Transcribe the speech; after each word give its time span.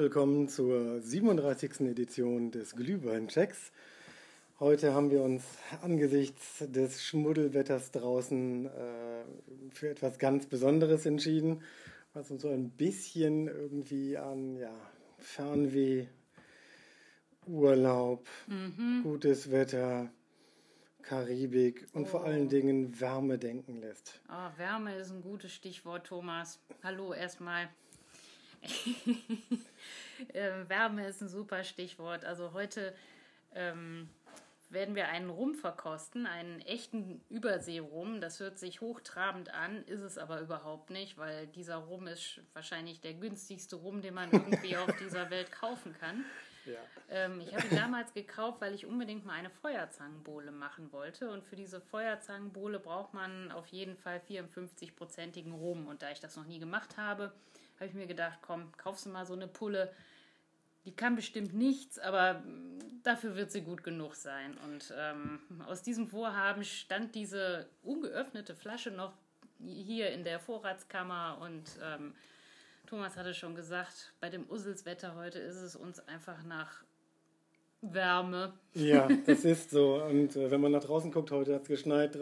Willkommen 0.00 0.48
zur 0.48 1.02
37. 1.02 1.82
Edition 1.82 2.50
des 2.50 2.74
Glühweinchecks. 2.74 3.70
Heute 4.58 4.94
haben 4.94 5.10
wir 5.10 5.20
uns 5.20 5.44
angesichts 5.82 6.64
des 6.66 7.04
Schmuddelwetters 7.04 7.90
draußen 7.90 8.64
äh, 8.64 9.24
für 9.74 9.90
etwas 9.90 10.18
ganz 10.18 10.46
Besonderes 10.46 11.04
entschieden, 11.04 11.62
was 12.14 12.30
uns 12.30 12.40
so 12.40 12.48
ein 12.48 12.70
bisschen 12.70 13.46
irgendwie 13.48 14.16
an 14.16 14.56
ja, 14.56 14.72
Fernweh, 15.18 16.06
Urlaub, 17.46 18.26
mhm. 18.46 19.02
gutes 19.02 19.50
Wetter, 19.50 20.10
Karibik 21.02 21.86
und 21.92 22.04
oh. 22.04 22.06
vor 22.06 22.24
allen 22.24 22.48
Dingen 22.48 22.98
Wärme 22.98 23.36
denken 23.36 23.82
lässt. 23.82 24.18
Oh, 24.30 24.58
Wärme 24.58 24.96
ist 24.96 25.10
ein 25.10 25.20
gutes 25.20 25.52
Stichwort, 25.52 26.06
Thomas. 26.06 26.58
Hallo 26.82 27.12
erstmal. 27.12 27.68
ähm, 30.34 30.68
Wärme 30.68 31.06
ist 31.06 31.20
ein 31.22 31.28
super 31.28 31.64
Stichwort. 31.64 32.24
Also 32.24 32.52
heute 32.52 32.94
ähm, 33.54 34.08
werden 34.70 34.94
wir 34.94 35.08
einen 35.08 35.30
Rum 35.30 35.54
verkosten, 35.54 36.26
einen 36.26 36.60
echten 36.60 37.20
Überseerum. 37.28 38.20
Das 38.20 38.38
hört 38.40 38.58
sich 38.58 38.80
hochtrabend 38.80 39.52
an, 39.52 39.84
ist 39.84 40.00
es 40.00 40.16
aber 40.16 40.40
überhaupt 40.40 40.90
nicht, 40.90 41.18
weil 41.18 41.48
dieser 41.48 41.76
Rum 41.76 42.06
ist 42.06 42.40
wahrscheinlich 42.52 43.00
der 43.00 43.14
günstigste 43.14 43.76
Rum, 43.76 44.00
den 44.00 44.14
man 44.14 44.30
irgendwie 44.32 44.76
auf 44.76 44.96
dieser 44.98 45.30
Welt 45.30 45.50
kaufen 45.50 45.94
kann. 45.98 46.24
Ja. 46.66 46.78
Ähm, 47.08 47.40
ich 47.40 47.54
habe 47.54 47.66
ihn 47.66 47.76
damals 47.76 48.12
gekauft, 48.14 48.60
weil 48.60 48.74
ich 48.74 48.86
unbedingt 48.86 49.24
mal 49.24 49.32
eine 49.32 49.50
Feuerzangenbowle 49.50 50.52
machen 50.52 50.92
wollte. 50.92 51.30
Und 51.30 51.42
für 51.44 51.56
diese 51.56 51.80
Feuerzangenbowle 51.80 52.78
braucht 52.78 53.14
man 53.14 53.50
auf 53.50 53.66
jeden 53.68 53.96
Fall 53.96 54.20
54-prozentigen 54.28 55.52
Rum. 55.52 55.88
Und 55.88 56.02
da 56.02 56.10
ich 56.10 56.20
das 56.20 56.36
noch 56.36 56.46
nie 56.46 56.58
gemacht 56.58 56.96
habe, 56.96 57.32
habe 57.80 57.88
ich 57.88 57.94
mir 57.94 58.06
gedacht, 58.06 58.38
komm, 58.42 58.70
kaufst 58.76 59.06
du 59.06 59.10
mal 59.10 59.24
so 59.24 59.32
eine 59.32 59.48
Pulle. 59.48 59.90
Die 60.84 60.94
kann 60.94 61.16
bestimmt 61.16 61.54
nichts, 61.54 61.98
aber 61.98 62.42
dafür 63.02 63.36
wird 63.36 63.50
sie 63.50 63.62
gut 63.62 63.82
genug 63.82 64.14
sein. 64.14 64.56
Und 64.58 64.92
ähm, 64.96 65.40
aus 65.66 65.82
diesem 65.82 66.06
Vorhaben 66.06 66.62
stand 66.62 67.14
diese 67.14 67.68
ungeöffnete 67.82 68.54
Flasche 68.54 68.90
noch 68.90 69.14
hier 69.58 70.10
in 70.10 70.24
der 70.24 70.40
Vorratskammer 70.40 71.38
und 71.40 71.64
ähm, 71.82 72.14
Thomas 72.86 73.16
hatte 73.16 73.34
schon 73.34 73.54
gesagt, 73.54 74.12
bei 74.20 74.30
dem 74.30 74.48
Usselswetter 74.48 75.14
heute 75.14 75.38
ist 75.38 75.56
es 75.56 75.76
uns 75.76 76.00
einfach 76.08 76.42
nach 76.42 76.82
Wärme. 77.82 78.52
Ja, 78.74 79.08
das 79.26 79.44
ist 79.44 79.70
so. 79.70 80.02
Und 80.02 80.36
äh, 80.36 80.50
wenn 80.50 80.60
man 80.60 80.72
nach 80.72 80.84
draußen 80.84 81.10
guckt, 81.10 81.30
heute 81.30 81.54
hat 81.54 81.62
es 81.62 81.68
geschneit, 81.68 82.18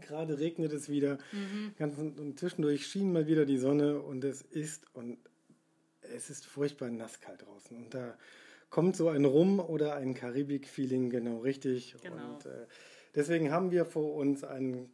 gerade 0.00 0.38
regnet 0.38 0.72
es 0.72 0.88
wieder. 0.88 1.18
Mhm. 1.32 1.74
Ganz, 1.78 1.98
und 1.98 2.38
zwischendurch 2.38 2.86
schien 2.86 3.12
mal 3.12 3.26
wieder 3.26 3.44
die 3.44 3.58
Sonne 3.58 4.00
und 4.00 4.24
es 4.24 4.42
ist 4.42 4.84
und 4.94 5.18
es 6.00 6.30
ist 6.30 6.46
furchtbar 6.46 6.90
nasskalt 6.90 7.42
draußen. 7.42 7.76
Und 7.76 7.94
da 7.94 8.16
kommt 8.70 8.96
so 8.96 9.08
ein 9.08 9.24
Rum 9.24 9.60
oder 9.60 9.94
ein 9.94 10.14
Karibik-Feeling 10.14 11.10
genau 11.10 11.38
richtig. 11.38 11.94
Genau. 12.02 12.34
Und 12.34 12.46
äh, 12.46 12.66
deswegen 13.14 13.50
haben 13.50 13.70
wir 13.70 13.84
vor 13.84 14.14
uns 14.14 14.44
einen 14.44 14.90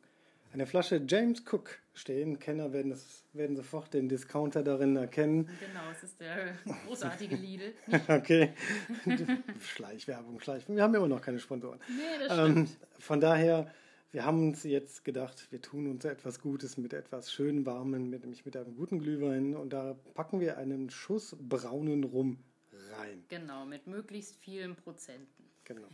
eine 0.54 0.66
Flasche 0.66 1.02
James 1.06 1.42
Cook 1.50 1.80
stehen. 1.92 2.38
Kenner 2.38 2.72
werden, 2.72 2.90
das, 2.90 3.24
werden 3.32 3.56
sofort 3.56 3.92
den 3.92 4.08
Discounter 4.08 4.62
darin 4.62 4.96
erkennen. 4.96 5.46
Genau, 5.46 5.90
es 5.90 6.04
ist 6.04 6.20
der 6.20 6.56
großartige 6.86 7.34
Lidl. 7.36 7.74
okay. 8.08 8.54
Schleichwerbung, 9.60 10.40
Schleichwerbung. 10.40 10.76
Wir 10.76 10.82
haben 10.84 10.94
immer 10.94 11.08
noch 11.08 11.20
keine 11.20 11.40
Sponsoren. 11.40 11.80
Nee, 11.88 12.26
das 12.26 12.38
ähm, 12.38 12.68
von 13.00 13.20
daher, 13.20 13.70
wir 14.12 14.24
haben 14.24 14.48
uns 14.48 14.62
jetzt 14.62 15.04
gedacht, 15.04 15.48
wir 15.50 15.60
tun 15.60 15.90
uns 15.90 16.04
etwas 16.04 16.40
Gutes 16.40 16.78
mit 16.78 16.92
etwas 16.92 17.32
schön 17.32 17.66
warmen, 17.66 18.08
mit, 18.08 18.22
nämlich 18.22 18.46
mit 18.46 18.56
einem 18.56 18.76
guten 18.76 19.00
Glühwein. 19.00 19.56
Und 19.56 19.72
da 19.72 19.96
packen 20.14 20.40
wir 20.40 20.56
einen 20.56 20.88
Schuss 20.88 21.36
braunen 21.40 22.04
Rum 22.04 22.38
rein. 22.96 23.24
Genau, 23.28 23.66
mit 23.66 23.88
möglichst 23.88 24.36
vielen 24.36 24.76
Prozenten. 24.76 25.53
Genau. 25.64 25.88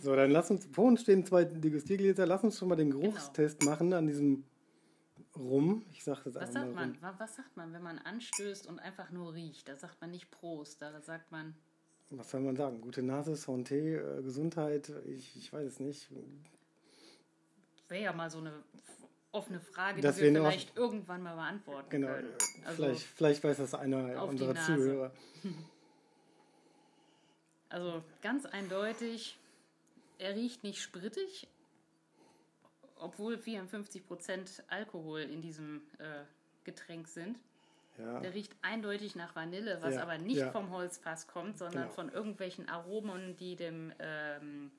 So, 0.00 0.14
dann 0.14 0.30
lass 0.30 0.50
uns, 0.50 0.66
vor 0.66 0.84
uns 0.84 1.02
stehen 1.02 1.24
zwei 1.26 1.44
Degustiergläser, 1.44 2.26
lass 2.26 2.44
uns 2.44 2.58
schon 2.58 2.68
mal 2.68 2.76
den 2.76 2.90
Geruchstest 2.90 3.60
genau. 3.60 3.72
machen 3.72 3.92
an 3.92 4.06
diesem 4.06 4.44
Rum. 5.36 5.84
Ich 5.90 6.04
sag 6.04 6.22
das 6.24 6.34
was 6.34 6.52
sagt 6.52 6.74
man? 6.74 6.96
Was 7.00 7.36
sagt 7.36 7.56
man, 7.56 7.72
wenn 7.72 7.82
man 7.82 7.98
anstößt 7.98 8.66
und 8.66 8.78
einfach 8.78 9.10
nur 9.10 9.34
riecht? 9.34 9.68
Da 9.68 9.76
sagt 9.76 10.00
man 10.00 10.10
nicht 10.10 10.30
Prost, 10.30 10.82
da 10.82 11.00
sagt 11.00 11.32
man. 11.32 11.54
Was 12.10 12.30
soll 12.30 12.40
man 12.40 12.56
sagen? 12.56 12.80
Gute 12.80 13.02
Nase, 13.02 13.32
Santé, 13.32 13.96
äh, 13.96 14.22
Gesundheit, 14.22 14.90
ich, 15.04 15.36
ich 15.36 15.52
weiß 15.52 15.66
es 15.66 15.80
nicht. 15.80 16.08
Wäre 17.88 18.04
ja 18.04 18.12
mal 18.12 18.30
so 18.30 18.38
eine 18.38 18.52
offene 19.32 19.60
Frage, 19.60 20.00
das 20.00 20.16
die 20.16 20.22
wir 20.22 20.32
vielleicht 20.32 20.76
irgendwann 20.76 21.22
mal 21.22 21.34
beantworten 21.34 21.90
genau, 21.90 22.08
können. 22.08 22.32
Also 22.64 22.82
vielleicht, 22.82 23.02
vielleicht 23.02 23.44
weiß 23.44 23.58
das 23.58 23.74
einer 23.74 24.22
unserer 24.24 24.54
Zuhörer. 24.54 25.12
Also 27.68 28.02
ganz 28.22 28.46
eindeutig, 28.46 29.38
er 30.18 30.34
riecht 30.34 30.64
nicht 30.64 30.80
sprittig, 30.80 31.48
obwohl 32.96 33.34
54% 33.36 34.62
Alkohol 34.68 35.20
in 35.20 35.42
diesem 35.42 35.82
äh, 35.98 36.24
Getränk 36.64 37.08
sind. 37.08 37.38
Ja. 37.98 38.20
Der 38.20 38.32
riecht 38.32 38.54
eindeutig 38.62 39.16
nach 39.16 39.34
Vanille, 39.34 39.78
was 39.82 39.94
ja, 39.94 40.02
aber 40.02 40.18
nicht 40.18 40.38
ja. 40.38 40.50
vom 40.50 40.70
Holzfass 40.70 41.26
kommt, 41.26 41.58
sondern 41.58 41.84
genau. 41.84 41.94
von 41.94 42.08
irgendwelchen 42.10 42.68
Aromen, 42.68 43.36
die 43.36 43.56
dem 43.56 43.92
ähm, 43.98 44.70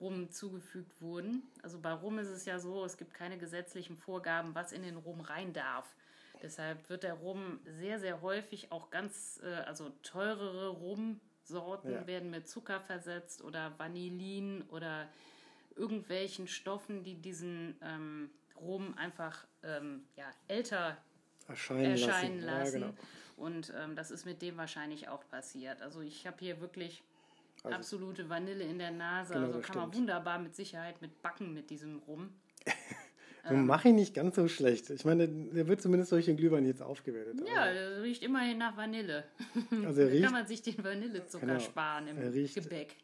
Rum 0.00 0.30
zugefügt 0.30 1.00
wurden. 1.00 1.42
Also 1.62 1.78
bei 1.78 1.92
Rum 1.92 2.18
ist 2.18 2.28
es 2.28 2.44
ja 2.44 2.58
so, 2.58 2.84
es 2.84 2.96
gibt 2.96 3.14
keine 3.14 3.38
gesetzlichen 3.38 3.96
Vorgaben, 3.96 4.54
was 4.54 4.72
in 4.72 4.82
den 4.82 4.96
Rum 4.96 5.20
rein 5.20 5.52
darf. 5.52 5.86
Deshalb 6.42 6.88
wird 6.88 7.02
der 7.02 7.14
Rum 7.14 7.60
sehr, 7.64 7.98
sehr 7.98 8.22
häufig 8.22 8.72
auch 8.72 8.90
ganz, 8.90 9.40
äh, 9.42 9.54
also 9.66 9.90
teurere 10.02 10.68
Rum 10.68 11.20
Sorten 11.50 11.92
ja. 11.92 12.06
werden 12.06 12.30
mit 12.30 12.48
Zucker 12.48 12.80
versetzt 12.80 13.42
oder 13.42 13.78
Vanillin 13.78 14.62
oder 14.70 15.08
irgendwelchen 15.76 16.46
Stoffen, 16.46 17.02
die 17.02 17.14
diesen 17.14 17.76
ähm, 17.82 18.30
Rum 18.60 18.94
einfach 18.96 19.44
ähm, 19.62 20.04
ja, 20.16 20.30
älter 20.48 20.96
erscheinen, 21.48 21.90
erscheinen 21.92 22.40
lassen. 22.40 22.80
lassen. 22.80 22.80
Ja, 22.80 22.86
genau. 22.88 22.98
Und 23.36 23.72
ähm, 23.76 23.96
das 23.96 24.10
ist 24.10 24.26
mit 24.26 24.42
dem 24.42 24.56
wahrscheinlich 24.56 25.08
auch 25.08 25.26
passiert. 25.28 25.80
Also 25.80 26.00
ich 26.02 26.26
habe 26.26 26.36
hier 26.40 26.60
wirklich 26.60 27.02
also 27.64 27.76
absolute 27.76 28.28
Vanille 28.28 28.64
in 28.64 28.78
der 28.78 28.90
Nase. 28.90 29.34
Genau, 29.34 29.46
also 29.46 29.60
kann 29.60 29.76
man 29.76 29.94
wunderbar 29.94 30.38
mit 30.38 30.54
Sicherheit 30.54 31.00
mit 31.00 31.22
backen 31.22 31.54
mit 31.54 31.70
diesem 31.70 31.98
Rum. 32.00 32.34
Ähm, 33.48 33.66
Mach 33.66 33.84
ihn 33.84 33.94
nicht 33.94 34.14
ganz 34.14 34.36
so 34.36 34.48
schlecht. 34.48 34.90
Ich 34.90 35.04
meine, 35.04 35.28
der 35.28 35.66
wird 35.66 35.80
zumindest 35.80 36.12
durch 36.12 36.26
den 36.26 36.36
Glühwein 36.36 36.66
jetzt 36.66 36.82
aufgewertet. 36.82 37.40
Ja, 37.48 37.72
der 37.72 38.02
riecht 38.02 38.22
immerhin 38.22 38.58
nach 38.58 38.76
Vanille. 38.76 39.24
Also 39.84 40.02
riecht, 40.06 40.22
da 40.22 40.26
kann 40.26 40.32
man 40.32 40.46
sich 40.46 40.62
den 40.62 40.82
Vanillezucker 40.82 41.46
genau, 41.46 41.60
sparen 41.60 42.08
im 42.08 42.18
riecht, 42.18 42.54
Gebäck. 42.56 42.96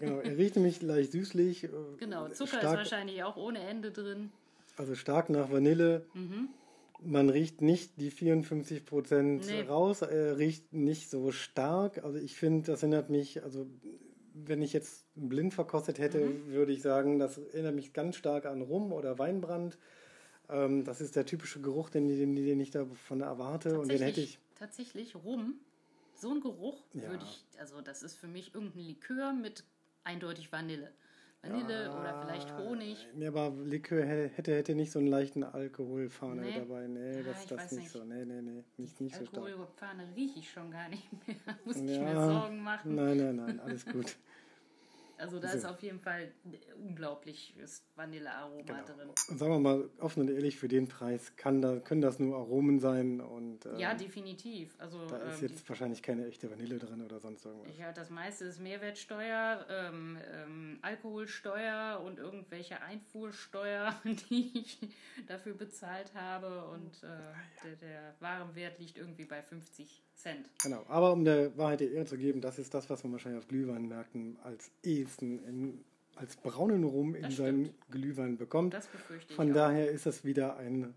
Genau, 0.00 0.20
er 0.20 0.36
riecht 0.38 0.56
nämlich 0.56 0.80
leicht 0.80 1.12
süßlich. 1.12 1.64
Äh, 1.64 1.68
genau, 1.98 2.28
Zucker 2.28 2.58
stark, 2.58 2.64
ist 2.64 2.92
wahrscheinlich 2.92 3.22
auch 3.22 3.36
ohne 3.36 3.60
Ende 3.60 3.90
drin. 3.90 4.30
Also 4.76 4.94
stark 4.94 5.30
nach 5.30 5.50
Vanille. 5.50 6.06
Mhm. 6.14 6.48
Man 7.00 7.28
riecht 7.28 7.60
nicht 7.60 7.92
die 7.96 8.10
54 8.10 8.86
Prozent 8.86 9.46
nee. 9.46 9.62
raus. 9.62 10.00
Er 10.00 10.38
riecht 10.38 10.72
nicht 10.72 11.10
so 11.10 11.32
stark. 11.32 12.02
Also 12.02 12.18
ich 12.18 12.34
finde, 12.34 12.72
das 12.72 12.82
erinnert 12.82 13.10
mich, 13.10 13.42
also 13.42 13.66
wenn 14.34 14.62
ich 14.62 14.72
jetzt 14.72 15.06
blind 15.14 15.54
verkostet 15.54 15.98
hätte, 15.98 16.18
mhm. 16.18 16.48
würde 16.48 16.72
ich 16.72 16.82
sagen, 16.82 17.18
das 17.18 17.38
erinnert 17.38 17.74
mich 17.74 17.92
ganz 17.92 18.16
stark 18.16 18.46
an 18.46 18.62
Rum 18.62 18.92
oder 18.92 19.18
Weinbrand. 19.18 19.78
Ähm, 20.48 20.84
das 20.84 21.00
ist 21.00 21.16
der 21.16 21.24
typische 21.24 21.60
Geruch, 21.60 21.88
den, 21.88 22.08
den, 22.08 22.34
den 22.34 22.60
ich 22.60 22.70
davon 22.70 23.20
erwarte. 23.20 23.78
Und 23.78 23.90
den 23.90 24.02
hätte 24.02 24.20
ich. 24.20 24.38
Tatsächlich, 24.56 25.14
Rum, 25.14 25.54
so 26.14 26.30
ein 26.30 26.40
Geruch 26.40 26.84
ja. 26.92 27.08
würde 27.08 27.24
ich, 27.24 27.44
also 27.58 27.80
das 27.80 28.02
ist 28.02 28.16
für 28.16 28.28
mich 28.28 28.54
irgendein 28.54 28.84
Likör 28.84 29.32
mit 29.32 29.64
eindeutig 30.02 30.52
Vanille. 30.52 30.92
Vanille 31.46 31.84
ja, 31.84 32.00
oder 32.00 32.20
vielleicht 32.22 32.56
Honig. 32.56 33.08
Mir 33.14 33.28
aber 33.28 33.52
Likör 33.64 34.04
hätte, 34.04 34.54
hätte 34.54 34.74
nicht 34.74 34.92
so 34.92 34.98
einen 34.98 35.08
leichten 35.08 35.44
Alkoholfahne 35.44 36.42
nee. 36.42 36.58
dabei. 36.58 36.86
Nee, 36.86 37.22
das, 37.22 37.40
ist 37.40 37.50
das 37.50 37.72
nicht, 37.72 37.82
nicht, 37.82 37.90
so. 37.92 38.04
Nee, 38.04 38.24
nee, 38.24 38.40
nee. 38.40 38.64
Nicht, 38.76 39.00
nicht 39.00 39.16
so 39.16 39.24
stark. 39.26 39.44
Alkoholfahne 39.44 40.08
rieche 40.16 40.38
ich 40.38 40.50
schon 40.50 40.70
gar 40.70 40.88
nicht 40.88 41.06
mehr. 41.26 41.36
Muss 41.64 41.76
ja, 41.76 41.82
ich 41.82 42.00
mir 42.00 42.14
Sorgen 42.14 42.62
machen. 42.62 42.94
Nein, 42.94 43.16
nein, 43.16 43.36
nein, 43.36 43.60
alles 43.60 43.84
gut. 43.84 44.16
Also 45.24 45.38
da 45.38 45.48
so. 45.48 45.56
ist 45.56 45.64
auf 45.64 45.82
jeden 45.82 46.00
Fall 46.00 46.30
unglaubliches 46.76 47.82
Vanillearoma 47.96 48.62
genau. 48.62 48.84
drin. 48.84 49.08
Und 49.28 49.38
sagen 49.38 49.52
wir 49.52 49.58
mal 49.58 49.90
offen 49.98 50.20
und 50.20 50.30
ehrlich, 50.30 50.58
für 50.58 50.68
den 50.68 50.86
Preis 50.86 51.34
kann 51.36 51.62
da, 51.62 51.78
können 51.80 52.02
das 52.02 52.18
nur 52.18 52.36
Aromen 52.36 52.78
sein. 52.78 53.22
Und, 53.22 53.64
äh, 53.64 53.78
ja, 53.78 53.94
definitiv. 53.94 54.74
Also, 54.78 55.06
da 55.06 55.16
ist 55.16 55.42
ähm, 55.42 55.48
jetzt 55.48 55.66
wahrscheinlich 55.68 56.02
keine 56.02 56.26
echte 56.26 56.50
Vanille 56.50 56.78
drin 56.78 57.00
oder 57.02 57.20
sonst 57.20 57.46
irgendwas. 57.46 57.76
Ja, 57.78 57.92
das 57.92 58.10
meiste 58.10 58.44
ist 58.44 58.60
Mehrwertsteuer, 58.60 59.66
ähm, 59.70 60.18
ähm, 60.30 60.78
Alkoholsteuer 60.82 62.02
und 62.04 62.18
irgendwelche 62.18 62.82
Einfuhrsteuer, 62.82 63.98
die 64.30 64.58
ich 64.58 64.78
dafür 65.26 65.54
bezahlt 65.54 66.14
habe. 66.14 66.66
Und 66.66 67.02
äh, 67.02 67.06
ja. 67.06 67.34
der, 67.64 67.76
der 67.76 68.14
Warenwert 68.20 68.78
liegt 68.78 68.98
irgendwie 68.98 69.24
bei 69.24 69.42
50 69.42 70.02
Cent. 70.14 70.48
Genau, 70.62 70.84
aber 70.88 71.12
um 71.12 71.24
der 71.24 71.56
Wahrheit 71.56 71.80
die 71.80 71.92
Ehre 71.92 72.06
zu 72.06 72.16
geben, 72.16 72.40
das 72.40 72.58
ist 72.58 72.72
das, 72.74 72.88
was 72.90 73.02
man 73.04 73.12
wahrscheinlich 73.12 73.42
auf 73.42 73.48
Glühweinmärkten 73.48 74.38
als 74.42 74.70
ehesten 74.82 75.38
in, 75.44 75.84
als 76.16 76.36
braunen 76.36 76.84
Rum 76.84 77.14
in 77.14 77.30
seinen 77.30 77.70
Glühwein 77.90 78.36
bekommt. 78.36 78.74
Das 78.74 78.86
befürchte 78.86 79.30
ich 79.30 79.36
Von 79.36 79.50
auch. 79.50 79.54
daher 79.54 79.90
ist 79.90 80.06
das 80.06 80.24
wieder 80.24 80.56
ein, 80.56 80.94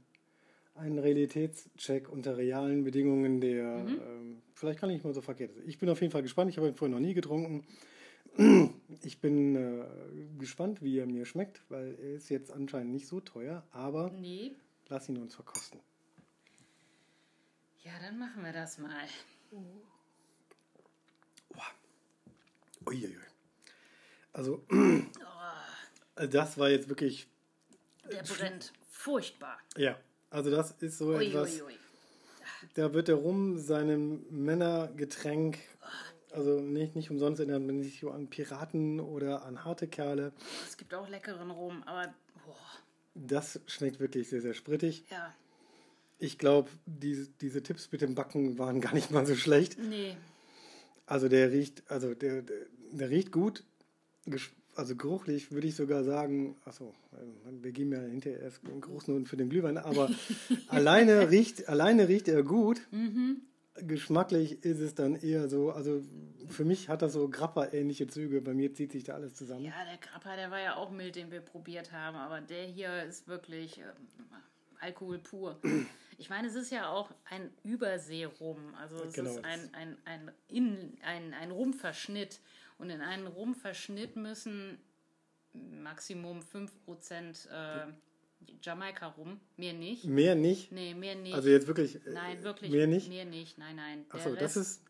ein 0.76 0.98
Realitätscheck 1.00 2.10
unter 2.10 2.38
realen 2.38 2.84
Bedingungen, 2.84 3.42
der 3.42 3.78
mhm. 3.80 4.00
ähm, 4.08 4.42
vielleicht 4.54 4.80
kann 4.80 4.90
ich 4.92 5.04
mal 5.04 5.14
so 5.14 5.22
verkehrt. 5.22 5.52
Ich 5.66 5.78
bin 5.80 5.90
auf 5.90 6.00
jeden 6.02 6.12
Fall 6.12 6.22
gespannt. 6.24 6.52
Ich 6.52 6.58
habe 6.58 6.68
ihn 6.68 6.76
vorher 6.76 6.96
noch 6.96 7.06
nie 7.06 7.14
getrunken. 7.14 7.66
Ich 9.02 9.20
bin 9.20 9.56
äh, 9.56 9.84
gespannt, 10.38 10.84
wie 10.84 11.00
er 11.00 11.08
mir 11.08 11.26
schmeckt, 11.26 11.62
weil 11.70 11.96
er 12.00 12.14
ist 12.14 12.30
jetzt 12.30 12.52
anscheinend 12.52 12.92
nicht 12.92 13.08
so 13.08 13.20
teuer, 13.20 13.64
aber 13.72 14.12
Nee. 14.12 14.52
lass 14.90 15.10
ihn 15.10 15.18
uns 15.18 15.34
verkosten. 15.34 15.80
Ja, 17.88 17.94
dann 18.02 18.20
machen 18.20 18.44
wir 18.44 18.52
das 18.52 18.78
mal. 18.78 19.08
Uiuiui. 22.86 23.16
Also, 24.34 24.64
das 26.16 26.58
war 26.58 26.70
jetzt 26.70 26.90
wirklich, 26.90 27.28
Der 28.12 28.24
brennt 28.24 28.74
furchtbar. 28.90 29.58
ja, 29.78 29.98
also 30.30 30.52
das 30.52 30.72
ist 30.82 30.98
so 30.98 31.08
Ui, 31.16 31.28
etwas, 31.28 31.62
da 32.76 32.94
wird 32.94 33.08
der 33.08 33.16
Rum 33.16 33.58
seinem 33.58 34.26
Männergetränk, 34.30 35.58
also 36.32 36.60
nicht, 36.60 36.96
nicht 36.96 37.10
umsonst 37.10 37.40
erinnert 37.40 37.64
man 37.64 37.82
sich 37.82 38.00
so 38.00 38.12
an 38.12 38.28
Piraten 38.30 39.00
oder 39.00 39.44
an 39.46 39.64
harte 39.64 39.88
Kerle. 39.88 40.34
Es 40.68 40.78
gibt 40.78 40.94
auch 40.94 41.08
leckeren 41.10 41.52
Rum, 41.52 41.84
aber 41.84 42.14
boah, 42.46 42.56
Das 43.16 43.60
schmeckt 43.66 44.00
wirklich 44.00 44.30
sehr, 44.30 44.42
sehr 44.42 44.54
sprittig. 44.54 45.06
ja, 45.10 45.34
Ich 46.20 46.38
glaube, 46.38 46.70
diese, 46.86 47.28
diese 47.42 47.62
Tipps 47.62 47.92
mit 47.92 48.02
dem 48.02 48.16
Backen 48.16 48.58
waren 48.58 48.82
gar 48.82 48.94
nicht 48.94 49.12
mal 49.12 49.26
so 49.26 49.36
schlecht. 49.36 49.78
nee. 49.80 50.16
Also 51.10 51.30
der 51.30 51.52
riecht, 51.54 51.90
also 51.90 52.14
der, 52.14 52.42
der, 52.42 52.58
der 52.92 53.10
riecht 53.10 53.32
gut. 53.32 53.64
Also 54.76 54.96
geruchlich 54.96 55.52
würde 55.52 55.68
ich 55.68 55.76
sogar 55.76 56.04
sagen, 56.04 56.58
achso, 56.66 56.94
wir 57.50 57.72
geben 57.72 57.94
ja 57.94 58.00
hinterher 58.00 58.42
erst 58.42 58.64
einen 58.66 58.82
Geruchsnoten 58.82 59.26
für 59.26 59.38
den 59.38 59.50
Glühwein, 59.50 59.78
aber 59.78 60.10
alleine 60.68 61.32
riecht, 61.32 61.70
alleine 61.70 62.10
riecht 62.10 62.28
er 62.28 62.44
gut. 62.44 62.82
Geschmacklich 63.76 64.66
ist 64.66 64.82
es 64.82 64.96
dann 64.96 65.16
eher 65.16 65.48
so, 65.48 65.72
also 65.72 66.04
für 66.50 66.66
mich 66.66 66.90
hat 66.90 67.02
das 67.02 67.14
so 67.14 67.30
Grappa-ähnliche 67.30 68.08
Züge. 68.08 68.42
Bei 68.42 68.54
mir 68.54 68.74
zieht 68.74 68.92
sich 68.92 69.06
da 69.06 69.14
alles 69.14 69.34
zusammen. 69.34 69.64
Ja, 69.64 69.86
der 69.90 69.98
Grappa, 69.98 70.36
der 70.36 70.52
war 70.52 70.60
ja 70.60 70.76
auch 70.76 70.92
mild, 70.92 71.16
den 71.16 71.32
wir 71.32 71.42
probiert 71.42 71.94
haben, 71.94 72.18
aber 72.18 72.42
der 72.42 72.66
hier 72.66 73.04
ist 73.04 73.28
wirklich 73.28 73.78
ähm, 73.78 73.86
Alkohol 74.80 75.20
pur. 75.20 75.60
Ich 76.20 76.30
meine, 76.30 76.48
es 76.48 76.56
ist 76.56 76.72
ja 76.72 76.90
auch 76.90 77.12
ein 77.26 77.52
Überseerum, 77.64 78.74
also 78.76 79.04
es 79.04 79.14
Genau, 79.14 79.30
ist 79.30 79.46
ein, 79.46 79.74
ein, 79.74 79.98
ein, 80.06 80.32
in, 80.48 80.98
ein, 81.04 81.34
ein 81.34 81.52
Rumverschnitt 81.52 82.40
und 82.80 82.90
in 82.90 83.02
einen 83.02 83.28
Rumverschnitt 83.28 84.16
müssen 84.16 84.80
Maximum 85.54 86.40
5% 86.42 87.50
äh, 87.50 87.94
Jamaika-Rum, 88.62 89.40
mehr 89.58 89.74
nicht. 89.74 90.06
Mehr 90.06 90.36
nicht. 90.36 90.72
Nee, 90.72 90.94
mehr 90.94 91.16
nicht. 91.16 91.36
Also 91.36 91.50
jetzt 91.50 91.68
wirklich. 91.68 91.96
äh, 92.06 92.12
nein, 92.14 92.44
wirklich. 92.44 92.72
Mehr 92.72 92.88
nicht. 92.88 93.10
Mehr 93.10 93.26
nicht, 93.26 93.58
nein, 93.58 93.76
nein. 93.76 94.06
Achso, 94.10 94.36
das 94.36 94.58
ist, 94.58 94.84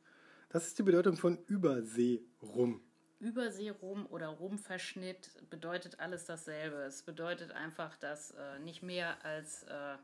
das 0.50 0.68
ist 0.68 0.80
die 0.80 0.84
Bedeutung 0.84 1.18
von 1.18 1.38
Überseerum. 1.48 2.82
Überseerum 3.20 4.06
oder 4.08 4.28
Rumverschnitt 4.28 5.32
bedeutet 5.50 6.00
alles 6.00 6.26
dasselbe. 6.26 6.78
Es 6.78 7.04
bedeutet 7.04 7.52
einfach, 7.52 7.96
dass 7.98 8.32
äh, 8.32 8.60
nicht 8.60 8.84
mehr 8.84 9.24
als 9.26 9.64
äh, 9.64 9.98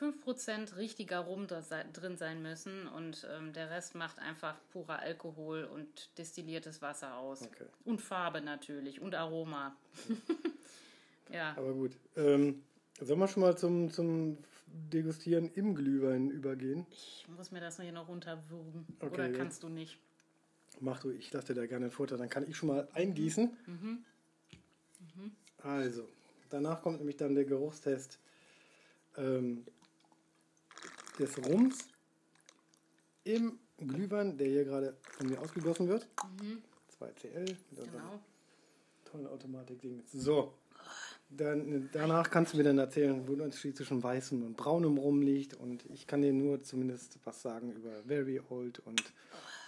5% 0.00 0.76
richtiger 0.76 1.20
Rum 1.20 1.46
drin 1.46 2.16
sein 2.16 2.42
müssen 2.42 2.88
und 2.88 3.26
ähm, 3.30 3.52
der 3.52 3.70
Rest 3.70 3.94
macht 3.94 4.18
einfach 4.18 4.56
purer 4.72 4.98
Alkohol 4.98 5.64
und 5.64 6.10
destilliertes 6.18 6.82
Wasser 6.82 7.16
aus. 7.16 7.42
Okay. 7.42 7.64
Und 7.84 8.00
Farbe 8.00 8.40
natürlich 8.40 9.00
und 9.00 9.14
Aroma. 9.14 9.76
ja, 11.32 11.54
Aber 11.56 11.72
gut. 11.72 11.96
Ähm, 12.16 12.62
sollen 13.00 13.18
wir 13.20 13.28
schon 13.28 13.42
mal 13.42 13.56
zum, 13.56 13.90
zum 13.90 14.38
Degustieren 14.66 15.50
im 15.54 15.74
Glühwein 15.74 16.30
übergehen? 16.30 16.86
ich 16.90 17.26
muss 17.28 17.52
mir 17.52 17.60
das 17.60 17.80
hier 17.80 17.92
noch 17.92 18.08
runterwürgen. 18.08 18.86
Okay, 18.98 19.14
Oder 19.14 19.26
ja. 19.28 19.36
kannst 19.36 19.62
du 19.62 19.68
nicht? 19.68 19.98
Mach 20.80 21.00
du, 21.00 21.10
ich 21.10 21.32
lasse 21.32 21.48
dir 21.48 21.60
da 21.60 21.66
gerne 21.66 21.86
einen 21.86 21.92
Vorteil. 21.92 22.18
Dann 22.18 22.28
kann 22.28 22.48
ich 22.48 22.56
schon 22.56 22.68
mal 22.68 22.88
eingießen. 22.92 23.50
Also, 25.62 26.08
danach 26.50 26.82
kommt 26.82 26.98
nämlich 26.98 27.16
dann 27.16 27.34
der 27.34 27.44
Geruchstest 27.44 28.18
ähm, 29.16 29.64
des 31.18 31.38
Rums 31.46 31.88
im 33.24 33.58
Glühwein, 33.78 34.36
der 34.36 34.48
hier 34.48 34.64
gerade 34.64 34.94
von 35.16 35.28
mir 35.28 35.40
ausgegossen 35.40 35.88
wird. 35.88 36.06
2CL 37.00 37.56
mit 37.70 37.92
Genau. 37.92 38.20
tollen 39.04 39.26
Automatik-Ding. 39.26 40.02
So, 40.12 40.52
dann, 41.30 41.88
danach 41.92 42.30
kannst 42.30 42.52
du 42.52 42.58
mir 42.58 42.64
dann 42.64 42.78
erzählen, 42.78 43.26
wo 43.26 43.34
der 43.34 43.46
Unterschied 43.46 43.76
zwischen 43.76 44.02
weißem 44.02 44.42
und 44.42 44.56
braunem 44.56 44.98
Rum 44.98 45.22
liegt. 45.22 45.54
Und 45.54 45.84
ich 45.94 46.06
kann 46.06 46.20
dir 46.22 46.32
nur 46.32 46.62
zumindest 46.62 47.18
was 47.24 47.40
sagen 47.40 47.72
über 47.72 48.02
Very 48.06 48.40
Old 48.50 48.80
und 48.80 49.02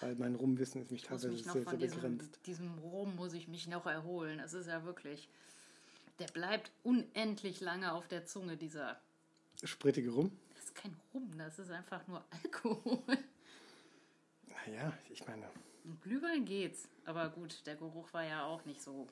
weil 0.00 0.14
mein 0.16 0.34
Rumwissen 0.34 0.82
ist 0.82 0.90
mich 0.90 1.02
Ich 1.02 1.08
teilweise 1.08 1.28
mich 1.28 1.46
noch 1.46 1.52
sehr, 1.54 1.62
sehr 1.62 1.70
von 1.70 1.78
diesem, 1.78 2.00
begrenzt. 2.00 2.46
diesem 2.46 2.78
Rum 2.78 3.16
muss 3.16 3.32
ich 3.34 3.48
mich 3.48 3.66
noch 3.68 3.86
erholen. 3.86 4.40
Es 4.40 4.52
ist 4.54 4.66
ja 4.66 4.84
wirklich, 4.84 5.28
der 6.18 6.26
bleibt 6.26 6.70
unendlich 6.82 7.60
lange 7.60 7.92
auf 7.92 8.06
der 8.08 8.24
Zunge, 8.26 8.56
dieser, 8.56 9.00
Sprittige 9.64 10.10
Rum? 10.10 10.30
das 10.54 10.64
ist 10.64 10.74
kein 10.74 10.94
Rum, 11.14 11.30
das 11.38 11.58
ist 11.58 11.70
einfach 11.70 12.06
nur 12.06 12.22
Alkohol. 12.42 13.18
Naja, 14.66 14.92
ich 15.10 15.26
meine, 15.26 15.46
Im 15.84 15.98
Glühwein 16.00 16.44
geht's, 16.44 16.88
aber 17.04 17.28
gut, 17.30 17.62
der 17.66 17.76
Geruch 17.76 18.12
war 18.12 18.24
ja 18.24 18.44
auch 18.44 18.64
nicht 18.64 18.82
so 18.82 19.06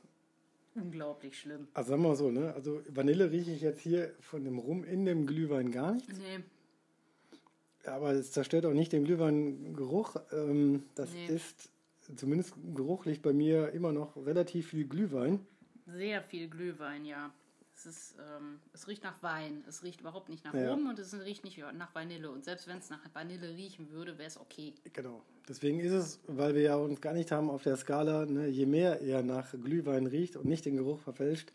unglaublich 0.75 1.39
schlimm. 1.39 1.69
also 1.73 1.91
sagen 1.91 2.03
wir 2.03 2.09
mal 2.09 2.17
so, 2.17 2.31
ne? 2.31 2.53
Also 2.53 2.83
Vanille 2.89 3.31
rieche 3.31 3.53
ich 3.53 3.61
jetzt 3.63 3.81
hier 3.81 4.15
von 4.21 4.45
dem 4.45 4.59
Rum 4.59 4.85
in 4.85 5.05
dem 5.07 5.27
Glühwein 5.27 5.71
gar 5.71 5.93
nicht. 5.93 6.09
Nee, 6.19 6.41
Aber 7.87 8.13
es 8.13 8.33
zerstört 8.33 8.67
auch 8.67 8.73
nicht 8.73 8.93
den 8.93 9.05
Glühweingeruch. 9.05 10.17
Ähm, 10.33 10.85
das 10.95 11.13
Nee. 11.13 11.27
ist 11.27 11.71
zumindest 12.17 12.55
geruchlich 12.75 13.23
bei 13.23 13.33
mir 13.33 13.71
immer 13.73 13.93
noch 13.93 14.17
relativ 14.17 14.69
viel 14.71 14.87
Glühwein. 14.87 15.41
sehr 15.87 16.23
viel 16.23 16.49
Glühwein, 16.49 17.05
ja. 17.05 17.31
Es, 17.77 17.87
ist, 17.87 18.15
ähm, 18.19 18.61
es 18.73 18.87
riecht 18.89 19.03
nach 19.03 19.23
Wein, 19.23 19.65
es 19.69 19.83
riecht 19.83 20.01
überhaupt 20.01 20.29
nicht 20.31 20.45
nach 20.45 20.55
Ja. 20.55 20.71
Rum 20.73 20.89
und 20.89 20.99
es 20.99 21.13
riecht 21.13 21.45
nicht 21.45 21.59
nach 21.75 21.95
Vanille. 21.95 22.31
Und 22.31 22.45
selbst 22.45 22.67
wenn 22.69 22.79
es 22.79 22.89
nach 22.89 23.01
Vanille 23.13 23.51
riechen 23.51 23.91
würde, 23.91 24.17
wäre 24.17 24.29
es 24.29 24.39
okay. 24.39 24.73
Genau. 24.95 25.23
Deswegen 25.49 25.81
ist 25.81 25.93
es, 25.93 26.21
weil 26.27 26.55
wir 26.55 26.63
ja 26.63 26.77
uns 26.77 27.01
gar 27.03 27.13
nicht 27.13 27.33
haben 27.33 27.51
auf 27.51 27.65
der 27.65 27.77
Skala, 27.77 28.25
ne, 28.27 28.47
je 28.47 28.65
mehr 28.65 29.01
er 29.03 29.23
nach 29.23 29.51
Glühwein 29.53 30.07
riecht 30.07 30.37
und 30.37 30.47
nicht 30.47 30.65
den 30.65 30.77
Geruch 30.77 31.01
verfälscht, 31.01 31.53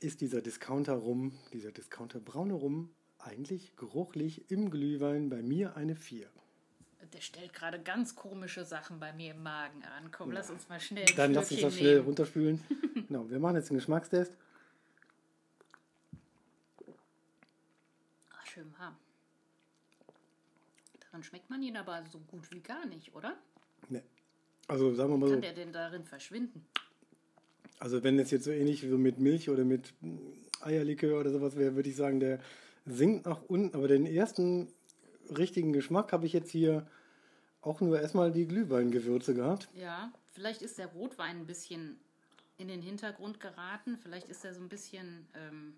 ist 0.00 0.20
dieser 0.20 0.40
Discounter 0.40 0.94
Rum, 0.94 1.32
dieser 1.52 1.72
Discounter 1.72 2.20
braune 2.20 2.54
Rum 2.54 2.90
eigentlich 3.22 3.76
geruchlich 3.76 4.50
im 4.50 4.70
Glühwein 4.70 5.30
bei 5.30 5.42
mir 5.42 5.76
eine 5.76 5.96
4. 5.96 6.28
Der 7.12 7.20
stellt 7.20 7.52
gerade 7.52 7.78
ganz 7.78 8.16
komische 8.16 8.64
Sachen 8.64 8.98
bei 8.98 9.12
mir 9.12 9.32
im 9.32 9.42
Magen 9.42 9.82
an. 9.84 10.10
Komm, 10.10 10.32
lass 10.32 10.50
uns 10.50 10.68
mal 10.70 10.80
schnell. 10.80 11.04
Dann 11.16 11.34
lass 11.34 11.50
uns 11.50 11.60
das 11.60 11.76
schnell 11.76 11.96
nehmen. 11.96 12.06
runterspülen. 12.06 12.60
genau, 13.08 13.28
wir 13.28 13.38
machen 13.38 13.56
jetzt 13.56 13.70
einen 13.70 13.78
Geschmackstest. 13.78 14.34
Ach, 18.30 18.46
schön 18.46 18.72
warm. 18.78 18.96
Daran 21.00 21.22
schmeckt 21.22 21.50
man 21.50 21.62
ihn 21.62 21.76
aber 21.76 22.02
so 22.10 22.18
gut 22.20 22.50
wie 22.50 22.60
gar 22.60 22.86
nicht, 22.86 23.14
oder? 23.14 23.36
Ne. 23.90 24.02
Also 24.68 24.94
sagen 24.94 25.10
wir 25.10 25.18
mal 25.18 25.26
so, 25.26 25.34
Kann 25.34 25.42
der 25.42 25.52
denn 25.52 25.72
darin 25.72 26.04
verschwinden? 26.04 26.64
also 27.82 28.04
wenn 28.04 28.16
es 28.20 28.30
jetzt 28.30 28.44
so 28.44 28.52
ähnlich 28.52 28.84
wie 28.84 28.94
mit 28.94 29.18
Milch 29.18 29.50
oder 29.50 29.64
mit 29.64 29.92
Eierlikör 30.60 31.18
oder 31.18 31.30
sowas 31.32 31.56
wäre, 31.56 31.74
würde 31.74 31.88
ich 31.88 31.96
sagen, 31.96 32.20
der 32.20 32.38
sinkt 32.86 33.26
nach 33.26 33.42
unten. 33.42 33.76
Aber 33.76 33.88
den 33.88 34.06
ersten 34.06 34.68
richtigen 35.36 35.72
Geschmack 35.72 36.12
habe 36.12 36.26
ich 36.26 36.32
jetzt 36.32 36.50
hier 36.50 36.86
auch 37.60 37.80
nur 37.80 38.00
erstmal 38.00 38.32
die 38.32 38.46
Glühweingewürze 38.46 39.34
gehabt. 39.34 39.68
Ja, 39.74 40.12
vielleicht 40.32 40.62
ist 40.62 40.78
der 40.78 40.88
Rotwein 40.88 41.38
ein 41.38 41.46
bisschen 41.46 41.98
in 42.58 42.68
den 42.68 42.82
Hintergrund 42.82 43.40
geraten. 43.40 43.96
Vielleicht 44.02 44.28
ist 44.28 44.44
er 44.44 44.52
so 44.54 44.60
ein 44.60 44.68
bisschen 44.68 45.26
ähm, 45.34 45.74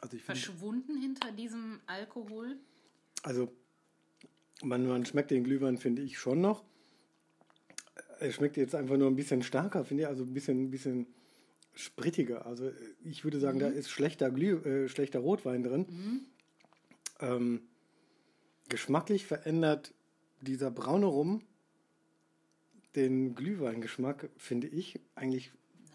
Also 0.00 0.18
verschwunden 0.18 1.00
hinter 1.00 1.32
diesem 1.32 1.80
Alkohol. 1.86 2.56
also 3.22 3.52
man, 4.62 4.86
man 4.86 5.04
schmeckt 5.04 5.30
den 5.30 5.42
Glühwein, 5.44 5.76
finde 5.76 6.02
ich, 6.02 6.18
schon 6.18 6.40
noch. 6.40 6.62
Er 8.20 8.30
schmeckt 8.30 8.56
jetzt 8.56 8.74
einfach 8.76 8.96
nur 8.96 9.08
ein 9.08 9.16
bisschen 9.16 9.42
stärker, 9.42 9.84
finde 9.84 10.04
ich, 10.04 10.08
also 10.08 10.22
ein 10.22 10.32
bisschen, 10.32 10.64
ein 10.64 10.70
bisschen 10.70 11.06
sprittiger. 11.74 12.46
Also 12.46 12.70
ich 13.04 13.24
würde 13.24 13.38
sagen, 13.40 13.58
da 13.58 13.68
ist 13.68 13.90
schlechter, 13.90 14.30
Glüh, 14.30 14.56
äh, 14.56 14.88
schlechter 14.88 15.20
Rotwein 15.20 15.62
drin. 15.62 16.26
Ähm, 17.20 17.62
geschmacklich 18.68 19.26
verändert 19.26 19.94
dieser 20.40 20.70
braune 20.70 21.06
Rum 21.06 21.42
den 22.96 23.34
Glühweingeschmack, 23.34 24.28
finde 24.36 24.66
ich, 24.66 25.00
eigentlich 25.14 25.50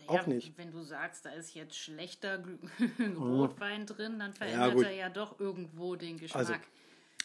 Naja, 0.08 0.22
auch 0.22 0.28
nicht. 0.28 0.58
Wenn 0.58 0.72
du 0.72 0.82
sagst, 0.82 1.26
da 1.26 1.30
ist 1.30 1.54
jetzt 1.54 1.78
schlechter 1.78 2.40
Glü 2.40 2.58
Rotwein 3.18 3.86
drin, 3.86 4.18
dann 4.20 4.32
Ja, 4.32 4.38
verändert 4.38 4.74
gut. 4.74 4.86
er 4.86 4.92
ja 4.94 5.10
doch 5.10 5.40
irgendwo 5.40 5.96
den 5.96 6.18
Geschmack. 6.18 6.40
Also, 6.40 6.54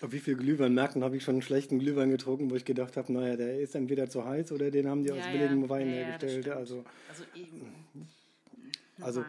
auf 0.03 0.13
wie 0.13 0.19
viel 0.19 0.37
Glühweinmärkten 0.37 1.03
habe 1.05 1.17
ich 1.17 1.23
schon 1.23 1.37
einen 1.37 1.43
schlechten 1.43 1.79
Glühwein 1.79 2.11
getrunken, 2.11 2.51
wo 2.51 2.57
ich 2.57 2.65
gedacht 2.65 2.97
habe, 2.97 3.13
naja, 3.13 3.37
der 3.37 3.61
ist 3.61 3.75
entweder 3.77 4.11
zu 4.11 4.25
heiß 4.25 4.51
oder 4.53 4.71
den 4.71 4.89
haben 4.89 5.05
die 5.05 5.13
aus 5.13 5.19
Ja, 5.25 5.31
billigem 5.31 5.63
ja. 5.63 5.69
Wein 5.71 5.89
Ja, 5.89 5.95
ja, 5.95 6.05
hergestellt. 6.09 6.49
also 6.49 6.85
also 7.09 7.23
eben. 7.35 7.73
Also 9.03 9.25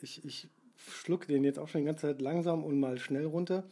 ich, 0.00 0.24
ich 0.24 0.48
schluck 0.76 1.26
den 1.26 1.44
jetzt 1.44 1.58
auch 1.58 1.68
schon 1.68 1.82
die 1.82 1.86
ganze 1.86 2.08
Zeit 2.08 2.20
langsam 2.20 2.64
und 2.64 2.78
mal 2.78 2.98
schnell 2.98 3.26
runter. 3.26 3.64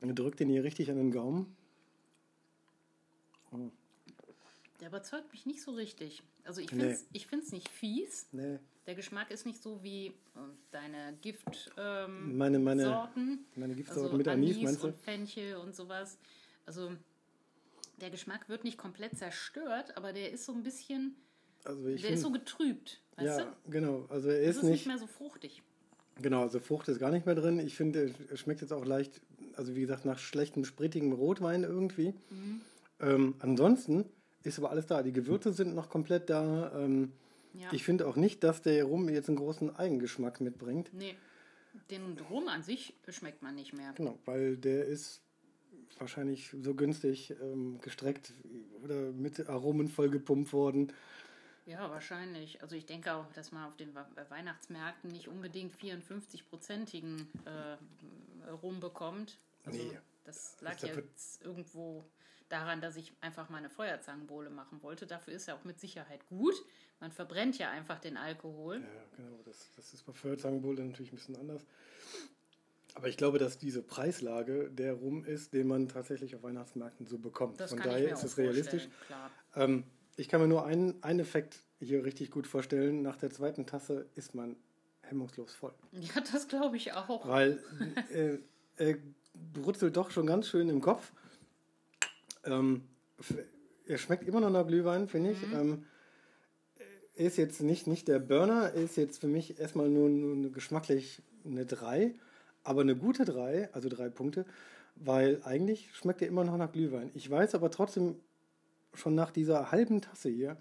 Und 0.00 0.18
drück 0.18 0.36
den 0.36 0.48
hier 0.48 0.64
richtig 0.64 0.90
an 0.90 0.96
den 0.96 1.10
Gaumen. 1.10 1.56
Der 4.80 4.88
überzeugt 4.88 5.30
mich 5.32 5.44
nicht 5.44 5.60
so 5.60 5.72
richtig. 5.72 6.22
Also 6.44 6.60
ich 6.60 6.70
finde 6.70 6.90
es 6.90 7.06
nee. 7.12 7.56
nicht 7.56 7.68
fies. 7.68 8.28
Nee. 8.32 8.58
Der 8.86 8.94
Geschmack 8.94 9.30
ist 9.30 9.44
nicht 9.44 9.62
so 9.62 9.82
wie 9.82 10.06
äh, 10.06 10.12
deine 10.70 11.16
Giftsorten. 11.20 11.74
Ähm, 11.76 12.36
meine, 12.38 12.58
meine, 12.58 12.84
Sorten. 12.84 13.44
meine 13.56 13.74
Giftsorten 13.74 14.04
also 14.04 14.16
mit 14.16 14.26
Anis, 14.26 14.56
Anis 14.56 14.64
meinst 14.64 14.82
du? 14.82 14.88
und 14.88 14.96
Fenchel 14.96 15.56
und 15.56 15.76
sowas. 15.76 16.18
Also 16.64 16.92
der 18.00 18.10
Geschmack 18.10 18.48
wird 18.48 18.64
nicht 18.64 18.78
komplett 18.78 19.16
zerstört, 19.18 19.96
aber 19.96 20.12
der 20.12 20.32
ist 20.32 20.46
so 20.46 20.52
ein 20.52 20.62
bisschen, 20.62 21.14
also 21.64 21.82
der 21.82 21.98
find, 21.98 22.14
ist 22.14 22.22
so 22.22 22.30
getrübt. 22.30 23.00
Weißt 23.16 23.38
ja, 23.38 23.44
du? 23.44 23.70
genau. 23.70 24.06
Also 24.08 24.28
er 24.30 24.40
ist, 24.40 24.56
ist 24.56 24.62
nicht, 24.62 24.72
nicht 24.72 24.86
mehr 24.86 24.98
so 24.98 25.06
fruchtig. 25.06 25.62
Genau, 26.20 26.42
also 26.42 26.60
Frucht 26.60 26.88
ist 26.88 26.98
gar 26.98 27.10
nicht 27.10 27.26
mehr 27.26 27.34
drin. 27.34 27.58
Ich 27.58 27.76
finde, 27.76 28.14
er 28.28 28.36
schmeckt 28.36 28.60
jetzt 28.60 28.72
auch 28.72 28.84
leicht, 28.84 29.20
also 29.56 29.74
wie 29.74 29.80
gesagt, 29.80 30.04
nach 30.04 30.18
schlechtem, 30.18 30.64
sprittigem 30.64 31.12
Rotwein 31.12 31.64
irgendwie. 31.64 32.14
Mhm. 32.30 32.60
Ähm, 33.00 33.34
ansonsten 33.38 34.04
ist 34.42 34.58
aber 34.58 34.70
alles 34.70 34.86
da. 34.86 35.02
Die 35.02 35.12
Gewürze 35.12 35.52
sind 35.52 35.74
noch 35.74 35.88
komplett 35.88 36.28
da. 36.28 36.72
Ähm, 36.78 37.12
ja. 37.54 37.68
Ich 37.72 37.84
finde 37.84 38.06
auch 38.06 38.16
nicht, 38.16 38.44
dass 38.44 38.62
der 38.62 38.84
Rum 38.84 39.08
jetzt 39.08 39.28
einen 39.28 39.38
großen 39.38 39.74
Eigengeschmack 39.74 40.40
mitbringt. 40.40 40.90
Nee, 40.92 41.14
den 41.90 42.18
Rum 42.30 42.48
an 42.48 42.62
sich 42.62 42.94
schmeckt 43.08 43.42
man 43.42 43.54
nicht 43.54 43.72
mehr. 43.72 43.92
Genau, 43.96 44.18
weil 44.24 44.56
der 44.56 44.84
ist 44.84 45.22
wahrscheinlich 45.98 46.54
so 46.62 46.74
günstig 46.74 47.34
ähm, 47.42 47.78
gestreckt 47.82 48.32
oder 48.82 49.10
mit 49.12 49.48
Aromen 49.48 49.88
vollgepumpt 49.88 50.52
worden. 50.52 50.92
Ja, 51.66 51.90
wahrscheinlich. 51.90 52.62
Also 52.62 52.76
ich 52.76 52.86
denke 52.86 53.14
auch, 53.14 53.30
dass 53.32 53.52
man 53.52 53.66
auf 53.66 53.76
den 53.76 53.94
Weihnachtsmärkten 54.28 55.10
nicht 55.10 55.28
unbedingt 55.28 55.74
54-prozentigen 55.76 57.26
äh, 57.44 58.50
Rum 58.62 58.80
bekommt. 58.80 59.38
Also 59.64 59.78
nee. 59.78 59.98
das 60.24 60.56
lag 60.60 60.76
das 60.76 60.96
jetzt 60.96 61.42
irgendwo 61.42 62.04
daran, 62.48 62.80
dass 62.80 62.96
ich 62.96 63.12
einfach 63.20 63.48
mal 63.48 63.58
eine 63.58 63.70
Feuerzangenbowle 63.70 64.50
machen 64.50 64.82
wollte. 64.82 65.06
Dafür 65.06 65.34
ist 65.34 65.48
er 65.48 65.54
auch 65.54 65.64
mit 65.64 65.78
Sicherheit 65.80 66.26
gut. 66.26 66.54
Man 66.98 67.12
verbrennt 67.12 67.58
ja 67.58 67.70
einfach 67.70 67.98
den 67.98 68.16
Alkohol. 68.16 68.80
Ja, 68.80 69.16
genau. 69.16 69.38
Das, 69.44 69.70
das 69.76 69.94
ist 69.94 70.04
bei 70.04 70.12
Feuerzangenbowle 70.12 70.84
natürlich 70.84 71.12
ein 71.12 71.16
bisschen 71.16 71.36
anders. 71.36 71.64
Aber 72.94 73.08
ich 73.08 73.16
glaube, 73.16 73.38
dass 73.38 73.58
diese 73.58 73.82
Preislage 73.82 74.68
der 74.70 74.94
Rum 74.94 75.24
ist, 75.24 75.52
den 75.52 75.68
man 75.68 75.88
tatsächlich 75.88 76.34
auf 76.34 76.42
Weihnachtsmärkten 76.42 77.06
so 77.06 77.18
bekommt. 77.18 77.60
Das 77.60 77.70
Von 77.70 77.80
daher 77.80 78.12
ist 78.12 78.24
es 78.24 78.36
realistisch. 78.36 78.88
Ähm, 79.54 79.84
ich 80.20 80.28
kann 80.28 80.40
mir 80.40 80.48
nur 80.48 80.66
einen, 80.66 81.02
einen 81.02 81.20
Effekt 81.20 81.60
hier 81.78 82.04
richtig 82.04 82.30
gut 82.30 82.46
vorstellen. 82.46 83.00
Nach 83.00 83.16
der 83.16 83.30
zweiten 83.30 83.64
Tasse 83.64 84.06
ist 84.14 84.34
man 84.34 84.54
hemmungslos 85.00 85.54
voll. 85.54 85.72
Ja, 85.92 86.20
das 86.32 86.46
glaube 86.46 86.76
ich 86.76 86.92
auch. 86.92 87.26
Weil 87.26 87.62
äh, 88.12 88.36
er 88.76 88.98
brutzelt 89.54 89.96
doch 89.96 90.10
schon 90.10 90.26
ganz 90.26 90.48
schön 90.48 90.68
im 90.68 90.82
Kopf. 90.82 91.10
Ähm, 92.44 92.82
er 93.86 93.96
schmeckt 93.96 94.28
immer 94.28 94.40
noch 94.40 94.50
nach 94.50 94.66
Glühwein, 94.66 95.08
finde 95.08 95.30
ich. 95.30 95.46
Mhm. 95.46 95.54
Ähm, 95.54 95.86
er 97.14 97.26
ist 97.26 97.38
jetzt 97.38 97.62
nicht, 97.62 97.86
nicht 97.86 98.06
der 98.06 98.18
Burner, 98.18 98.72
er 98.74 98.82
ist 98.82 98.96
jetzt 98.96 99.20
für 99.20 99.26
mich 99.26 99.58
erstmal 99.58 99.88
nur, 99.88 100.10
nur 100.10 100.52
geschmacklich 100.52 101.22
eine 101.44 101.64
3, 101.64 102.14
aber 102.62 102.82
eine 102.82 102.94
gute 102.94 103.24
3, 103.24 103.72
also 103.72 103.88
drei 103.88 104.10
Punkte, 104.10 104.44
weil 104.96 105.40
eigentlich 105.44 105.94
schmeckt 105.94 106.22
er 106.22 106.28
immer 106.28 106.44
noch 106.44 106.56
nach 106.56 106.72
Glühwein. 106.72 107.10
Ich 107.14 107.28
weiß 107.28 107.54
aber 107.54 107.70
trotzdem 107.70 108.16
schon 108.94 109.14
nach 109.14 109.30
dieser 109.30 109.70
halben 109.70 110.00
Tasse 110.00 110.28
hier, 110.28 110.56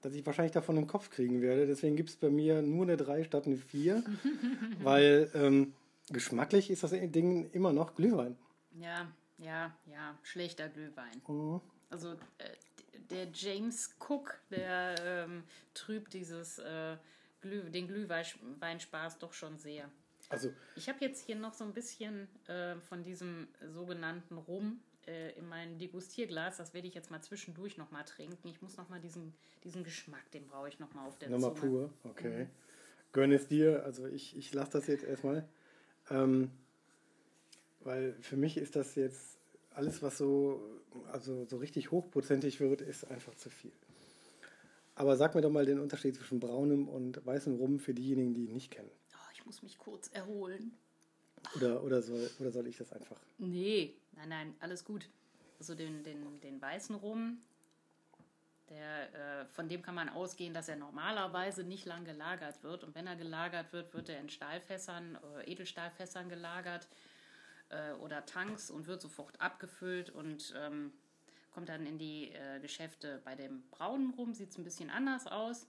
dass 0.00 0.14
ich 0.14 0.24
wahrscheinlich 0.26 0.52
davon 0.52 0.76
einen 0.76 0.86
Kopf 0.86 1.10
kriegen 1.10 1.40
werde. 1.40 1.66
Deswegen 1.66 1.96
gibt 1.96 2.10
es 2.10 2.16
bei 2.16 2.30
mir 2.30 2.62
nur 2.62 2.82
eine 2.82 2.96
3 2.96 3.24
statt 3.24 3.46
eine 3.46 3.56
4, 3.56 4.02
weil 4.82 5.30
ähm, 5.34 5.74
geschmacklich 6.10 6.70
ist 6.70 6.82
das 6.82 6.90
Ding 6.90 7.50
immer 7.52 7.72
noch 7.72 7.94
Glühwein. 7.94 8.36
Ja, 8.80 9.10
ja, 9.38 9.76
ja, 9.86 10.18
schlechter 10.22 10.68
Glühwein. 10.68 11.20
Mhm. 11.28 11.60
Also 11.90 12.12
äh, 12.38 12.48
der 13.10 13.28
James 13.32 13.94
Cook, 13.98 14.40
der 14.50 14.94
ähm, 15.02 15.44
trübt 15.74 16.14
dieses 16.14 16.58
äh, 16.58 16.96
Glüh, 17.40 17.70
den 17.70 17.88
Glühweinspaß 17.88 19.18
doch 19.18 19.32
schon 19.32 19.58
sehr. 19.58 19.90
Also 20.28 20.52
ich 20.76 20.88
habe 20.88 20.98
jetzt 21.04 21.26
hier 21.26 21.36
noch 21.36 21.52
so 21.52 21.64
ein 21.64 21.74
bisschen 21.74 22.28
äh, 22.46 22.76
von 22.76 23.02
diesem 23.02 23.48
sogenannten 23.68 24.38
Rum 24.38 24.80
äh, 25.06 25.32
in 25.38 25.48
mein 25.48 25.78
Degustierglas. 25.78 26.56
Das 26.56 26.74
werde 26.74 26.88
ich 26.88 26.94
jetzt 26.94 27.10
mal 27.10 27.22
zwischendurch 27.22 27.76
noch 27.76 27.90
mal 27.90 28.04
trinken. 28.04 28.48
Ich 28.48 28.62
muss 28.62 28.76
noch 28.76 28.88
mal 28.88 29.00
diesen, 29.00 29.34
diesen 29.64 29.84
Geschmack, 29.84 30.30
den 30.32 30.46
brauche 30.46 30.68
ich 30.68 30.78
noch 30.78 30.92
mal 30.94 31.06
auf 31.06 31.18
der 31.18 31.30
Nochmal 31.30 31.54
Zunge. 31.54 31.70
pur, 31.70 31.90
okay. 32.04 32.44
Mhm. 32.44 32.50
Gönn 33.12 33.32
es 33.32 33.48
dir. 33.48 33.84
Also 33.84 34.06
ich, 34.06 34.36
ich 34.36 34.52
lasse 34.54 34.72
das 34.72 34.86
jetzt 34.86 35.04
erstmal. 35.04 35.48
Ähm, 36.10 36.50
weil 37.80 38.14
für 38.20 38.36
mich 38.36 38.56
ist 38.56 38.76
das 38.76 38.94
jetzt 38.94 39.38
alles, 39.70 40.02
was 40.02 40.18
so, 40.18 40.62
also 41.10 41.46
so 41.46 41.56
richtig 41.56 41.90
hochprozentig 41.90 42.60
wird, 42.60 42.80
ist 42.80 43.04
einfach 43.10 43.34
zu 43.34 43.50
viel. 43.50 43.72
Aber 44.94 45.16
sag 45.16 45.34
mir 45.34 45.40
doch 45.40 45.50
mal 45.50 45.64
den 45.64 45.80
Unterschied 45.80 46.14
zwischen 46.16 46.38
braunem 46.38 46.88
und 46.88 47.24
weißem 47.24 47.56
Rum 47.56 47.78
für 47.78 47.94
diejenigen, 47.94 48.34
die 48.34 48.44
ihn 48.44 48.52
nicht 48.52 48.70
kennen. 48.70 48.90
Oh, 49.14 49.30
ich 49.32 49.44
muss 49.46 49.62
mich 49.62 49.78
kurz 49.78 50.08
erholen. 50.08 50.72
Oder, 51.56 51.82
oder, 51.82 52.02
soll, 52.02 52.30
oder 52.38 52.50
soll 52.50 52.66
ich 52.66 52.76
das 52.76 52.92
einfach? 52.92 53.16
Nee, 53.38 53.94
nein, 54.12 54.28
nein, 54.28 54.54
alles 54.60 54.84
gut. 54.84 55.08
Also 55.58 55.74
den, 55.74 56.02
den, 56.02 56.40
den 56.40 56.60
weißen 56.60 56.94
Rum, 56.96 57.38
der, 58.68 59.42
äh, 59.42 59.46
von 59.46 59.68
dem 59.68 59.82
kann 59.82 59.94
man 59.94 60.08
ausgehen, 60.08 60.54
dass 60.54 60.68
er 60.68 60.76
normalerweise 60.76 61.62
nicht 61.62 61.84
lang 61.84 62.04
gelagert 62.04 62.62
wird. 62.62 62.84
Und 62.84 62.94
wenn 62.94 63.06
er 63.06 63.16
gelagert 63.16 63.72
wird, 63.72 63.92
wird 63.92 64.08
er 64.08 64.18
in 64.18 64.28
Stahlfässern, 64.28 65.18
äh, 65.36 65.50
Edelstahlfässern 65.50 66.28
gelagert 66.28 66.88
äh, 67.68 67.92
oder 67.94 68.24
Tanks 68.24 68.70
und 68.70 68.86
wird 68.86 69.02
sofort 69.02 69.40
abgefüllt 69.40 70.10
und 70.10 70.54
ähm, 70.56 70.92
kommt 71.50 71.68
dann 71.68 71.86
in 71.86 71.98
die 71.98 72.30
äh, 72.32 72.60
Geschäfte. 72.60 73.20
Bei 73.24 73.34
dem 73.34 73.62
braunen 73.70 74.14
Rum 74.14 74.34
sieht 74.34 74.50
es 74.50 74.58
ein 74.58 74.64
bisschen 74.64 74.90
anders 74.90 75.26
aus. 75.26 75.66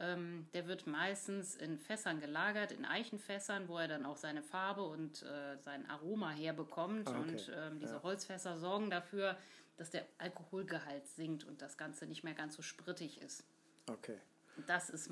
Ähm, 0.00 0.48
der 0.52 0.66
wird 0.66 0.86
meistens 0.86 1.54
in 1.54 1.78
Fässern 1.78 2.20
gelagert, 2.20 2.72
in 2.72 2.84
Eichenfässern, 2.84 3.68
wo 3.68 3.78
er 3.78 3.86
dann 3.86 4.04
auch 4.04 4.16
seine 4.16 4.42
Farbe 4.42 4.82
und 4.82 5.22
äh, 5.22 5.56
sein 5.58 5.88
Aroma 5.88 6.30
herbekommt. 6.30 7.08
Ah, 7.08 7.20
okay. 7.20 7.30
Und 7.30 7.52
ähm, 7.54 7.78
diese 7.78 7.94
ja. 7.94 8.02
Holzfässer 8.02 8.58
sorgen 8.58 8.90
dafür, 8.90 9.36
dass 9.76 9.90
der 9.90 10.06
Alkoholgehalt 10.18 11.06
sinkt 11.06 11.44
und 11.44 11.62
das 11.62 11.76
Ganze 11.76 12.06
nicht 12.06 12.24
mehr 12.24 12.34
ganz 12.34 12.54
so 12.56 12.62
sprittig 12.62 13.20
ist. 13.20 13.44
Okay. 13.86 14.18
Das 14.66 14.90
ist 14.90 15.10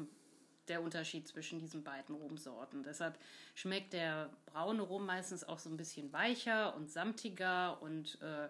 der 0.68 0.82
Unterschied 0.82 1.26
zwischen 1.26 1.58
diesen 1.58 1.82
beiden 1.82 2.14
Rumsorten. 2.14 2.82
Deshalb 2.82 3.18
schmeckt 3.54 3.92
der 3.92 4.30
braune 4.46 4.82
Rum 4.82 5.06
meistens 5.06 5.44
auch 5.44 5.58
so 5.58 5.68
ein 5.68 5.76
bisschen 5.76 6.12
weicher 6.12 6.74
und 6.76 6.90
samtiger 6.90 7.82
und 7.82 8.20
äh, 8.22 8.48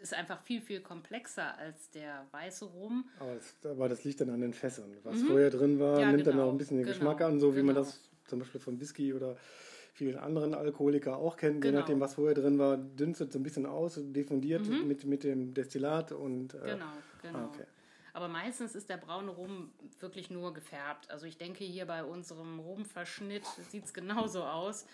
ist 0.00 0.14
einfach 0.14 0.40
viel, 0.42 0.60
viel 0.60 0.80
komplexer 0.80 1.56
als 1.58 1.90
der 1.90 2.26
weiße 2.30 2.64
Rum. 2.64 3.04
Aber 3.18 3.34
das, 3.34 3.54
aber 3.64 3.88
das 3.88 4.04
liegt 4.04 4.20
dann 4.20 4.30
an 4.30 4.40
den 4.40 4.54
Fässern. 4.54 4.96
Was 5.04 5.16
mhm. 5.16 5.26
vorher 5.26 5.50
drin 5.50 5.78
war, 5.78 6.00
ja, 6.00 6.10
nimmt 6.10 6.24
genau, 6.24 6.36
dann 6.36 6.46
auch 6.46 6.52
ein 6.52 6.58
bisschen 6.58 6.78
den 6.78 6.86
genau, 6.86 6.96
Geschmack 6.96 7.20
an, 7.20 7.38
so 7.38 7.52
wie 7.52 7.60
genau. 7.60 7.66
man 7.66 7.74
das 7.76 8.00
zum 8.26 8.38
Beispiel 8.38 8.60
von 8.60 8.80
Whisky 8.80 9.12
oder 9.12 9.36
vielen 9.92 10.16
anderen 10.16 10.54
Alkoholiker 10.54 11.16
auch 11.16 11.36
kennt. 11.36 11.60
Genau. 11.60 11.74
Je 11.74 11.80
nachdem, 11.80 12.00
was 12.00 12.14
vorher 12.14 12.34
drin 12.34 12.58
war, 12.58 12.76
dünstet 12.76 13.32
so 13.32 13.38
ein 13.38 13.42
bisschen 13.42 13.66
aus, 13.66 14.00
diffundiert 14.02 14.66
mhm. 14.66 14.88
mit, 14.88 15.04
mit 15.04 15.24
dem 15.24 15.52
Destillat 15.52 16.12
und. 16.12 16.54
Äh, 16.54 16.58
genau, 16.58 16.92
genau. 17.22 17.38
Ah, 17.38 17.50
okay. 17.52 17.64
Aber 18.12 18.28
meistens 18.28 18.74
ist 18.74 18.88
der 18.88 18.96
braune 18.96 19.30
Rum 19.30 19.70
wirklich 20.00 20.30
nur 20.30 20.52
gefärbt. 20.52 21.10
Also 21.10 21.26
ich 21.26 21.38
denke 21.38 21.64
hier 21.64 21.86
bei 21.86 22.02
unserem 22.02 22.58
Rumverschnitt 22.58 23.44
sieht 23.70 23.84
es 23.84 23.94
genauso 23.94 24.42
aus. 24.42 24.86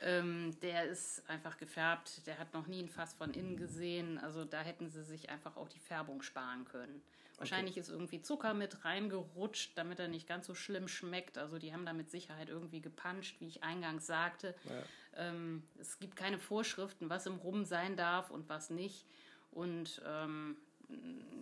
Ähm, 0.00 0.58
der 0.62 0.84
ist 0.84 1.28
einfach 1.28 1.58
gefärbt. 1.58 2.26
Der 2.26 2.38
hat 2.38 2.54
noch 2.54 2.66
nie 2.66 2.82
ein 2.82 2.88
Fass 2.88 3.14
von 3.14 3.32
innen 3.34 3.56
gesehen. 3.56 4.18
Also 4.18 4.44
da 4.44 4.62
hätten 4.62 4.90
sie 4.90 5.04
sich 5.04 5.30
einfach 5.30 5.56
auch 5.56 5.68
die 5.68 5.78
Färbung 5.78 6.22
sparen 6.22 6.64
können. 6.64 7.02
Wahrscheinlich 7.38 7.72
okay. 7.72 7.80
ist 7.80 7.88
irgendwie 7.88 8.22
Zucker 8.22 8.54
mit 8.54 8.84
reingerutscht, 8.84 9.76
damit 9.76 9.98
er 9.98 10.08
nicht 10.08 10.28
ganz 10.28 10.46
so 10.46 10.54
schlimm 10.54 10.86
schmeckt. 10.86 11.38
Also 11.38 11.58
die 11.58 11.72
haben 11.72 11.84
da 11.84 11.92
mit 11.92 12.10
Sicherheit 12.10 12.48
irgendwie 12.48 12.80
gepanscht, 12.80 13.40
wie 13.40 13.48
ich 13.48 13.64
eingangs 13.64 14.06
sagte. 14.06 14.54
Ja. 14.64 15.28
Ähm, 15.28 15.62
es 15.80 15.98
gibt 15.98 16.14
keine 16.16 16.38
Vorschriften, 16.38 17.10
was 17.10 17.26
im 17.26 17.36
Rum 17.36 17.64
sein 17.64 17.96
darf 17.96 18.30
und 18.30 18.48
was 18.48 18.70
nicht. 18.70 19.06
Und 19.50 20.00
ähm, 20.06 20.56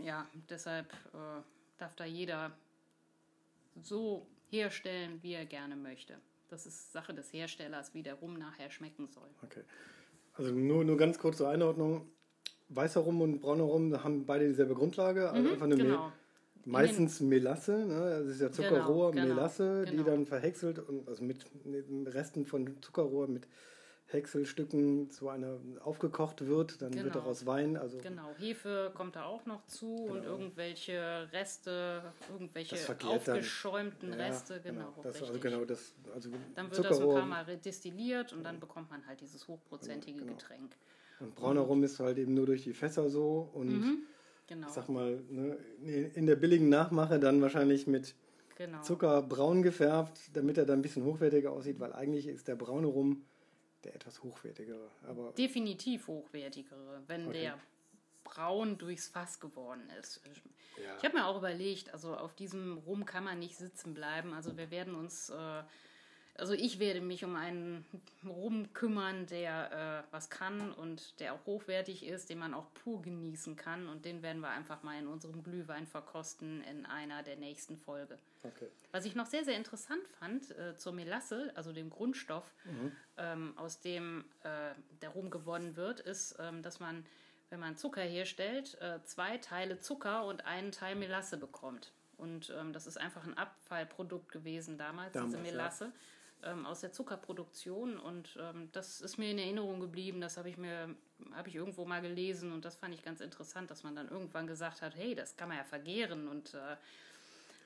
ja, 0.02 0.26
deshalb 0.48 0.92
äh, 1.12 1.42
darf 1.78 1.94
da 1.96 2.04
jeder 2.04 2.56
so 3.82 4.26
herstellen, 4.48 5.22
wie 5.22 5.34
er 5.34 5.46
gerne 5.46 5.76
möchte. 5.76 6.18
Das 6.50 6.66
ist 6.66 6.92
Sache 6.92 7.14
des 7.14 7.32
Herstellers, 7.32 7.94
wie 7.94 8.02
der 8.02 8.14
Rum 8.14 8.34
nachher 8.34 8.70
schmecken 8.70 9.08
soll. 9.08 9.28
Okay. 9.42 9.62
Also 10.34 10.52
nur, 10.52 10.84
nur 10.84 10.96
ganz 10.96 11.18
kurz 11.18 11.36
zur 11.38 11.48
Einordnung. 11.48 12.10
Weißer 12.68 13.00
Rum 13.00 13.20
und 13.20 13.40
brauner 13.40 13.64
Rum 13.64 14.02
haben 14.04 14.26
beide 14.26 14.46
dieselbe 14.46 14.74
Grundlage, 14.74 15.30
also 15.30 15.42
mhm, 15.42 15.52
einfach 15.52 15.66
eine 15.66 15.76
genau. 15.76 16.12
meistens 16.64 17.20
Melasse, 17.20 17.84
ne? 17.84 18.20
das 18.20 18.28
ist 18.28 18.40
ja 18.40 18.52
Zuckerrohr, 18.52 19.10
genau, 19.10 19.24
genau, 19.24 19.34
Melasse, 19.34 19.84
die 19.86 19.96
genau. 19.96 20.04
dann 20.04 20.26
verhäckselt 20.26 20.78
und 20.78 21.08
also 21.08 21.24
mit, 21.24 21.44
mit 21.66 21.86
Resten 22.14 22.46
von 22.46 22.80
Zuckerrohr 22.80 23.26
mit 23.26 23.48
Häckselstücken 24.12 25.10
zu 25.10 25.28
einer 25.28 25.58
aufgekocht 25.82 26.46
wird, 26.46 26.82
dann 26.82 26.90
genau. 26.90 27.04
wird 27.04 27.16
daraus 27.16 27.46
Wein. 27.46 27.76
Also 27.76 27.98
genau, 27.98 28.30
Hefe 28.38 28.90
kommt 28.94 29.16
da 29.16 29.24
auch 29.24 29.46
noch 29.46 29.64
zu 29.66 29.94
genau. 29.94 30.12
und 30.12 30.24
irgendwelche 30.24 31.28
Reste, 31.32 32.02
irgendwelche 32.32 32.76
aufgeschäumten 33.04 34.10
dann, 34.10 34.20
Reste, 34.20 34.54
ja, 34.54 34.60
genau. 34.60 34.92
genau. 34.92 35.02
Das, 35.02 35.22
also 35.22 35.38
genau 35.38 35.64
das, 35.64 35.94
also 36.14 36.30
dann 36.54 36.70
wird 36.70 36.84
das 36.84 36.96
so 36.98 37.10
ein 37.10 37.16
paar 37.16 37.26
Mal 37.26 37.56
destilliert 37.56 38.32
und 38.32 38.42
dann 38.42 38.58
bekommt 38.58 38.90
man 38.90 39.06
halt 39.06 39.20
dieses 39.20 39.46
hochprozentige 39.46 40.18
genau. 40.18 40.32
Getränk. 40.32 40.76
Und 41.20 41.34
brauner 41.34 41.60
Rum 41.60 41.82
ist 41.84 42.00
halt 42.00 42.18
eben 42.18 42.34
nur 42.34 42.46
durch 42.46 42.64
die 42.64 42.72
Fässer 42.72 43.08
so 43.10 43.50
und 43.52 43.68
mhm. 43.68 43.98
genau. 44.46 44.66
ich 44.66 44.72
sag 44.72 44.88
mal, 44.88 45.22
ne, 45.28 45.56
in 46.14 46.26
der 46.26 46.36
billigen 46.36 46.68
Nachmache 46.68 47.20
dann 47.20 47.42
wahrscheinlich 47.42 47.86
mit 47.86 48.14
genau. 48.56 48.80
Zucker 48.82 49.22
braun 49.22 49.62
gefärbt, 49.62 50.18
damit 50.32 50.58
er 50.58 50.64
dann 50.66 50.80
ein 50.80 50.82
bisschen 50.82 51.04
hochwertiger 51.04 51.52
aussieht, 51.52 51.78
weil 51.78 51.92
eigentlich 51.92 52.26
ist 52.26 52.48
der 52.48 52.56
braune 52.56 52.86
Rum 52.86 53.24
der 53.84 53.94
etwas 53.94 54.22
hochwertigere. 54.22 54.90
Aber 55.02 55.32
Definitiv 55.32 56.08
hochwertigere, 56.08 57.02
wenn 57.06 57.28
okay. 57.28 57.40
der 57.40 57.58
braun 58.24 58.78
durchs 58.78 59.08
Fass 59.08 59.40
geworden 59.40 59.90
ist. 59.98 60.20
Ja. 60.82 60.96
Ich 60.98 61.04
habe 61.04 61.18
mir 61.18 61.26
auch 61.26 61.38
überlegt, 61.38 61.92
also 61.92 62.16
auf 62.16 62.34
diesem 62.34 62.78
Rum 62.78 63.04
kann 63.04 63.24
man 63.24 63.38
nicht 63.38 63.56
sitzen 63.56 63.94
bleiben. 63.94 64.32
Also 64.32 64.56
wir 64.56 64.70
werden 64.70 64.94
uns 64.94 65.30
äh, 65.30 65.62
also 66.36 66.54
ich 66.54 66.78
werde 66.78 67.00
mich 67.00 67.24
um 67.24 67.36
einen 67.36 67.84
Rum 68.26 68.72
kümmern, 68.72 69.26
der 69.26 70.04
äh, 70.08 70.12
was 70.12 70.30
kann 70.30 70.72
und 70.72 71.20
der 71.20 71.34
auch 71.34 71.44
hochwertig 71.46 72.06
ist, 72.06 72.30
den 72.30 72.38
man 72.38 72.54
auch 72.54 72.72
pur 72.72 73.02
genießen 73.02 73.56
kann. 73.56 73.88
Und 73.88 74.04
den 74.04 74.22
werden 74.22 74.40
wir 74.40 74.48
einfach 74.48 74.82
mal 74.82 74.98
in 74.98 75.06
unserem 75.06 75.42
Glühwein 75.42 75.86
verkosten 75.86 76.62
in 76.62 76.86
einer 76.86 77.22
der 77.22 77.36
nächsten 77.36 77.76
Folge. 77.76 78.18
Okay. 78.42 78.68
Was 78.92 79.04
ich 79.04 79.14
noch 79.14 79.26
sehr, 79.26 79.44
sehr 79.44 79.56
interessant 79.56 80.06
fand 80.18 80.50
äh, 80.58 80.76
zur 80.76 80.92
Melasse, 80.92 81.52
also 81.54 81.72
dem 81.72 81.90
Grundstoff, 81.90 82.54
mhm. 82.64 82.92
ähm, 83.18 83.58
aus 83.58 83.80
dem 83.80 84.24
äh, 84.42 84.74
der 85.02 85.10
Rum 85.10 85.30
gewonnen 85.30 85.76
wird, 85.76 86.00
ist, 86.00 86.36
ähm, 86.40 86.62
dass 86.62 86.80
man, 86.80 87.04
wenn 87.50 87.60
man 87.60 87.76
Zucker 87.76 88.02
herstellt, 88.02 88.80
äh, 88.80 89.02
zwei 89.04 89.38
Teile 89.38 89.80
Zucker 89.80 90.24
und 90.24 90.46
einen 90.46 90.72
Teil 90.72 90.96
Melasse 90.96 91.36
bekommt. 91.36 91.92
Und 92.16 92.52
ähm, 92.58 92.72
das 92.72 92.86
ist 92.86 92.98
einfach 92.98 93.24
ein 93.24 93.36
Abfallprodukt 93.36 94.30
gewesen 94.30 94.78
damals, 94.78 95.12
damals 95.12 95.32
diese 95.32 95.42
Melasse. 95.42 95.84
Ja 95.86 95.92
ähm, 96.44 96.66
aus 96.66 96.80
der 96.80 96.92
Zuckerproduktion 96.92 97.98
und 97.98 98.36
ähm, 98.40 98.68
das 98.72 99.00
ist 99.00 99.18
mir 99.18 99.30
in 99.30 99.38
Erinnerung 99.38 99.80
geblieben, 99.80 100.20
das 100.20 100.36
habe 100.36 100.48
ich 100.48 100.56
mir, 100.56 100.94
habe 101.32 101.48
ich 101.48 101.54
irgendwo 101.54 101.84
mal 101.84 102.00
gelesen 102.00 102.52
und 102.52 102.64
das 102.64 102.76
fand 102.76 102.94
ich 102.94 103.02
ganz 103.02 103.20
interessant, 103.20 103.70
dass 103.70 103.82
man 103.82 103.94
dann 103.94 104.08
irgendwann 104.08 104.46
gesagt 104.46 104.82
hat, 104.82 104.94
hey, 104.96 105.14
das 105.14 105.36
kann 105.36 105.48
man 105.48 105.58
ja 105.58 105.64
vergehren 105.64 106.28
und 106.28 106.54
äh, 106.54 106.76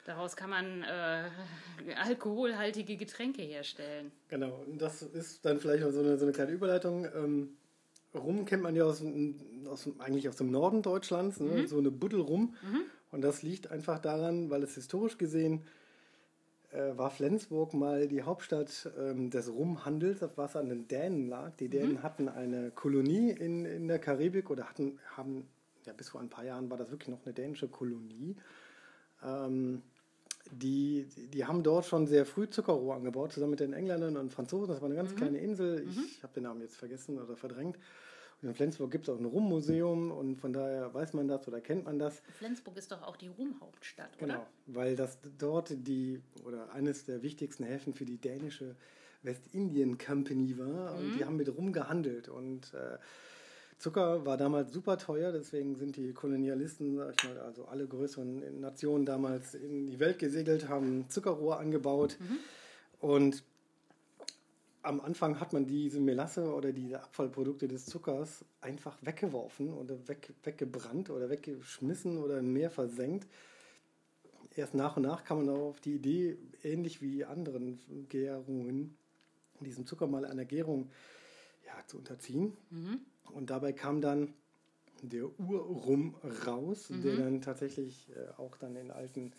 daraus 0.07 0.37
kann 0.37 0.51
man 0.51 0.83
äh, 0.83 1.31
alkoholhaltige 2.05 2.97
Getränke 2.97 3.43
herstellen. 3.43 4.13
Genau, 4.29 4.65
und 4.67 4.81
das 4.81 5.03
ist 5.03 5.45
dann 5.45 5.61
vielleicht 5.61 5.83
so 5.93 6.01
eine, 6.01 6.19
so 6.19 6.25
eine 6.25 6.33
kleine 6.33 6.53
Überleitung. 6.53 7.07
Ähm, 7.07 7.57
Rum 8.15 8.45
kennt 8.45 8.63
man 8.63 8.77
ja 8.77 8.85
aus, 8.85 9.03
aus, 9.67 9.89
eigentlich 9.99 10.29
aus 10.29 10.37
dem 10.37 10.51
Norden 10.51 10.83
Deutschlands, 10.83 11.41
ne? 11.41 11.63
mhm. 11.63 11.67
so 11.67 11.79
eine 11.79 11.91
Buddel 11.91 12.21
rum. 12.21 12.55
Mhm. 12.63 12.83
Und 13.11 13.23
das 13.23 13.43
liegt 13.43 13.71
einfach 13.71 13.99
daran, 13.99 14.51
weil 14.51 14.63
es 14.63 14.75
historisch 14.75 15.19
gesehen 15.19 15.65
äh, 16.75 16.99
war 16.99 17.11
Flensburg 17.11 17.73
mal 17.73 18.09
die 18.09 18.23
Hauptstadt 18.23 18.91
ähm, 18.99 19.31
des 19.31 19.49
Rumhandels, 19.49 20.25
was 20.37 20.57
an 20.57 20.69
den 20.69 20.89
Dänen 20.89 21.29
lag. 21.29 21.53
Die 21.57 21.69
Dänen 21.69 21.95
mhm. 21.95 22.03
hatten 22.03 22.29
eine 22.29 22.71
Kolonie 22.73 23.31
in, 23.31 23.65
in 23.65 23.87
der 23.87 23.99
Karibik 23.99 24.51
oder 24.51 24.69
hatten, 24.69 24.99
haben, 25.17 25.47
ja, 25.87 25.93
bis 25.93 26.09
vor 26.09 26.21
ein 26.21 26.29
paar 26.29 26.45
Jahren 26.45 26.71
war 26.71 26.77
das 26.77 26.91
wirklich 26.91 27.09
noch 27.09 27.25
eine 27.25 27.33
dänische 27.33 27.69
Kolonie. 27.69 28.37
Ähm, 29.23 29.83
die, 30.51 31.07
die 31.33 31.45
haben 31.47 31.63
dort 31.63 31.87
schon 31.87 32.07
sehr 32.07 32.27
früh 32.27 32.49
Zuckerrohr 32.51 32.97
angebaut, 32.97 33.33
zusammen 33.33 33.53
mit 33.53 33.61
den 33.61 33.73
Engländern 33.73 34.17
und 34.17 34.33
Franzosen. 34.33 34.69
Das 34.69 34.81
war 34.81 34.87
eine 34.87 34.97
ganz 34.97 35.13
mhm. 35.13 35.17
kleine 35.17 35.39
Insel. 35.39 35.87
Ich 35.89 35.97
mhm. 35.97 36.23
habe 36.23 36.35
den 36.35 36.43
Namen 36.43 36.61
jetzt 36.61 36.77
vergessen 36.77 37.19
oder 37.19 37.37
verdrängt. 37.37 37.79
In 38.45 38.55
Flensburg 38.55 38.91
gibt 38.91 39.09
es 39.09 39.15
auch 39.15 39.19
ein 39.19 39.25
Rummuseum 39.25 40.11
und 40.11 40.37
von 40.37 40.53
daher 40.53 40.93
weiß 40.93 41.15
man 41.15 41.29
das 41.29 41.49
oder 41.49 41.61
kennt 41.61 41.85
man 41.85 41.99
das. 41.99 42.23
Flensburg 42.39 42.77
ist 42.77 42.93
doch 42.93 43.03
auch 43.03 43.17
die 43.17 43.29
Rumhauptstadt, 43.29 44.11
oder? 44.19 44.27
Genau, 44.27 44.47
weil 44.67 44.97
das 44.97 45.19
dort 45.39 45.75
die 45.87 46.21
oder 46.45 46.73
eines 46.73 47.05
der 47.05 47.23
wichtigsten 47.23 47.65
Häfen 47.65 47.95
für 47.95 48.05
die 48.05 48.19
dänische 48.19 48.77
Westindien 49.23 49.99
Company 49.99 50.59
war 50.59 50.95
und 50.97 51.15
mhm. 51.15 51.19
die 51.19 51.25
haben 51.25 51.37
mit 51.37 51.49
Rum 51.57 51.73
gehandelt 51.73 52.29
und 52.29 52.75
äh, 52.75 52.99
Zucker 53.79 54.25
war 54.25 54.37
damals 54.37 54.73
super 54.73 54.99
teuer, 54.99 55.33
deswegen 55.33 55.75
sind 55.77 55.97
die 55.97 56.13
Kolonialisten, 56.13 56.97
sag 56.97 57.15
ich 57.19 57.29
mal, 57.29 57.39
also 57.41 57.65
alle 57.67 57.87
größeren 57.87 58.61
Nationen 58.61 59.05
damals 59.05 59.55
in 59.55 59.87
die 59.87 59.99
Welt 59.99 60.19
gesegelt, 60.19 60.69
haben 60.69 61.07
Zuckerrohr 61.09 61.59
angebaut 61.59 62.17
mhm. 62.21 62.39
und 63.01 63.45
am 64.85 65.01
Anfang 65.01 65.41
hat 65.41 65.53
man 65.53 65.67
diese 65.67 65.99
Melasse 65.99 66.53
oder 66.53 66.73
diese 66.73 67.03
Abfallprodukte 67.03 67.69
des 67.69 67.87
Zuckers 67.87 68.45
einfach 68.61 68.99
weggeworfen 69.03 69.73
oder 69.73 70.07
weg, 70.09 70.35
weggebrannt 70.43 71.11
oder 71.11 71.31
weggeschmissen 71.31 72.19
oder 72.19 72.39
im 72.39 72.53
Meer 72.53 72.71
versenkt. 72.71 73.27
Erst 74.55 74.75
nach 74.75 74.97
und 74.97 75.05
nach 75.05 75.25
kam 75.25 75.45
man 75.45 75.57
auf 75.57 75.81
die 75.81 75.95
Idee, 75.95 76.39
ähnlich 76.63 77.01
wie 77.01 77.25
anderen 77.25 77.81
Gärungen, 78.09 78.97
diesen 79.61 79.87
Zucker 79.87 80.07
mal 80.07 80.27
einer 80.27 80.45
Gärung 80.45 80.91
ja, 81.67 81.73
zu 81.87 81.99
unterziehen. 81.99 82.53
Mhm. 82.71 83.01
Und 83.33 83.51
dabei 83.51 83.73
kam 83.73 84.01
dann 84.01 84.35
der 85.03 85.29
Urrum 85.41 86.15
raus, 86.47 86.91
mhm. 86.91 87.03
der 87.03 87.17
dann 87.17 87.41
tatsächlich 87.41 88.11
äh, 88.15 88.41
auch 88.41 88.57
dann 88.57 88.77
in 88.77 88.91
alten 88.91 89.33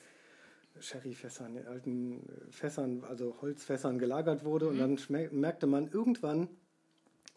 Sherryfässern, 0.80 1.56
in 1.56 1.68
alten 1.68 2.20
äh, 2.20 2.52
Fässern, 2.52 3.04
also 3.04 3.36
Holzfässern 3.42 4.00
gelagert 4.00 4.44
wurde. 4.44 4.66
Mhm. 4.66 4.82
Und 4.82 5.10
dann 5.10 5.30
merkte 5.32 5.68
man 5.68 5.90
irgendwann, 5.90 6.50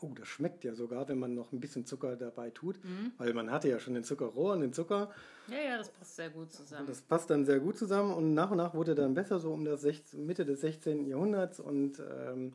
oh, 0.01 0.13
das 0.15 0.29
schmeckt 0.29 0.65
ja 0.65 0.75
sogar, 0.75 1.09
wenn 1.09 1.19
man 1.19 1.35
noch 1.35 1.53
ein 1.53 1.61
bisschen 1.61 1.85
Zucker 1.85 2.17
dabei 2.17 2.51
tut, 2.51 2.83
mhm. 2.85 3.13
weil 3.19 3.35
man 3.35 3.51
hatte 3.51 3.69
ja 3.69 3.79
schon 3.79 3.95
den 3.95 4.05
Zuckerrohr 4.05 4.53
und 4.55 4.61
den 4.61 4.73
Zucker. 4.73 5.11
Ja, 5.49 5.71
ja, 5.71 5.79
das 5.79 5.91
passt 5.91 6.17
sehr 6.17 6.31
gut 6.31 6.53
zusammen. 6.53 6.87
Das 6.87 7.01
passt 7.01 7.31
dann 7.31 7.45
sehr 7.45 7.61
gut 7.61 7.79
zusammen 7.79 8.13
und 8.13 8.35
nach 8.35 8.51
und 8.51 8.59
nach 8.59 8.75
wurde 8.75 8.95
dann 8.95 9.15
besser, 9.15 9.39
so 9.39 9.53
um 9.53 9.65
das 9.65 9.83
16, 9.83 10.25
Mitte 10.25 10.45
des 10.45 10.61
16. 10.61 11.07
Jahrhunderts 11.07 11.61
und 11.61 12.01
ähm, 12.01 12.53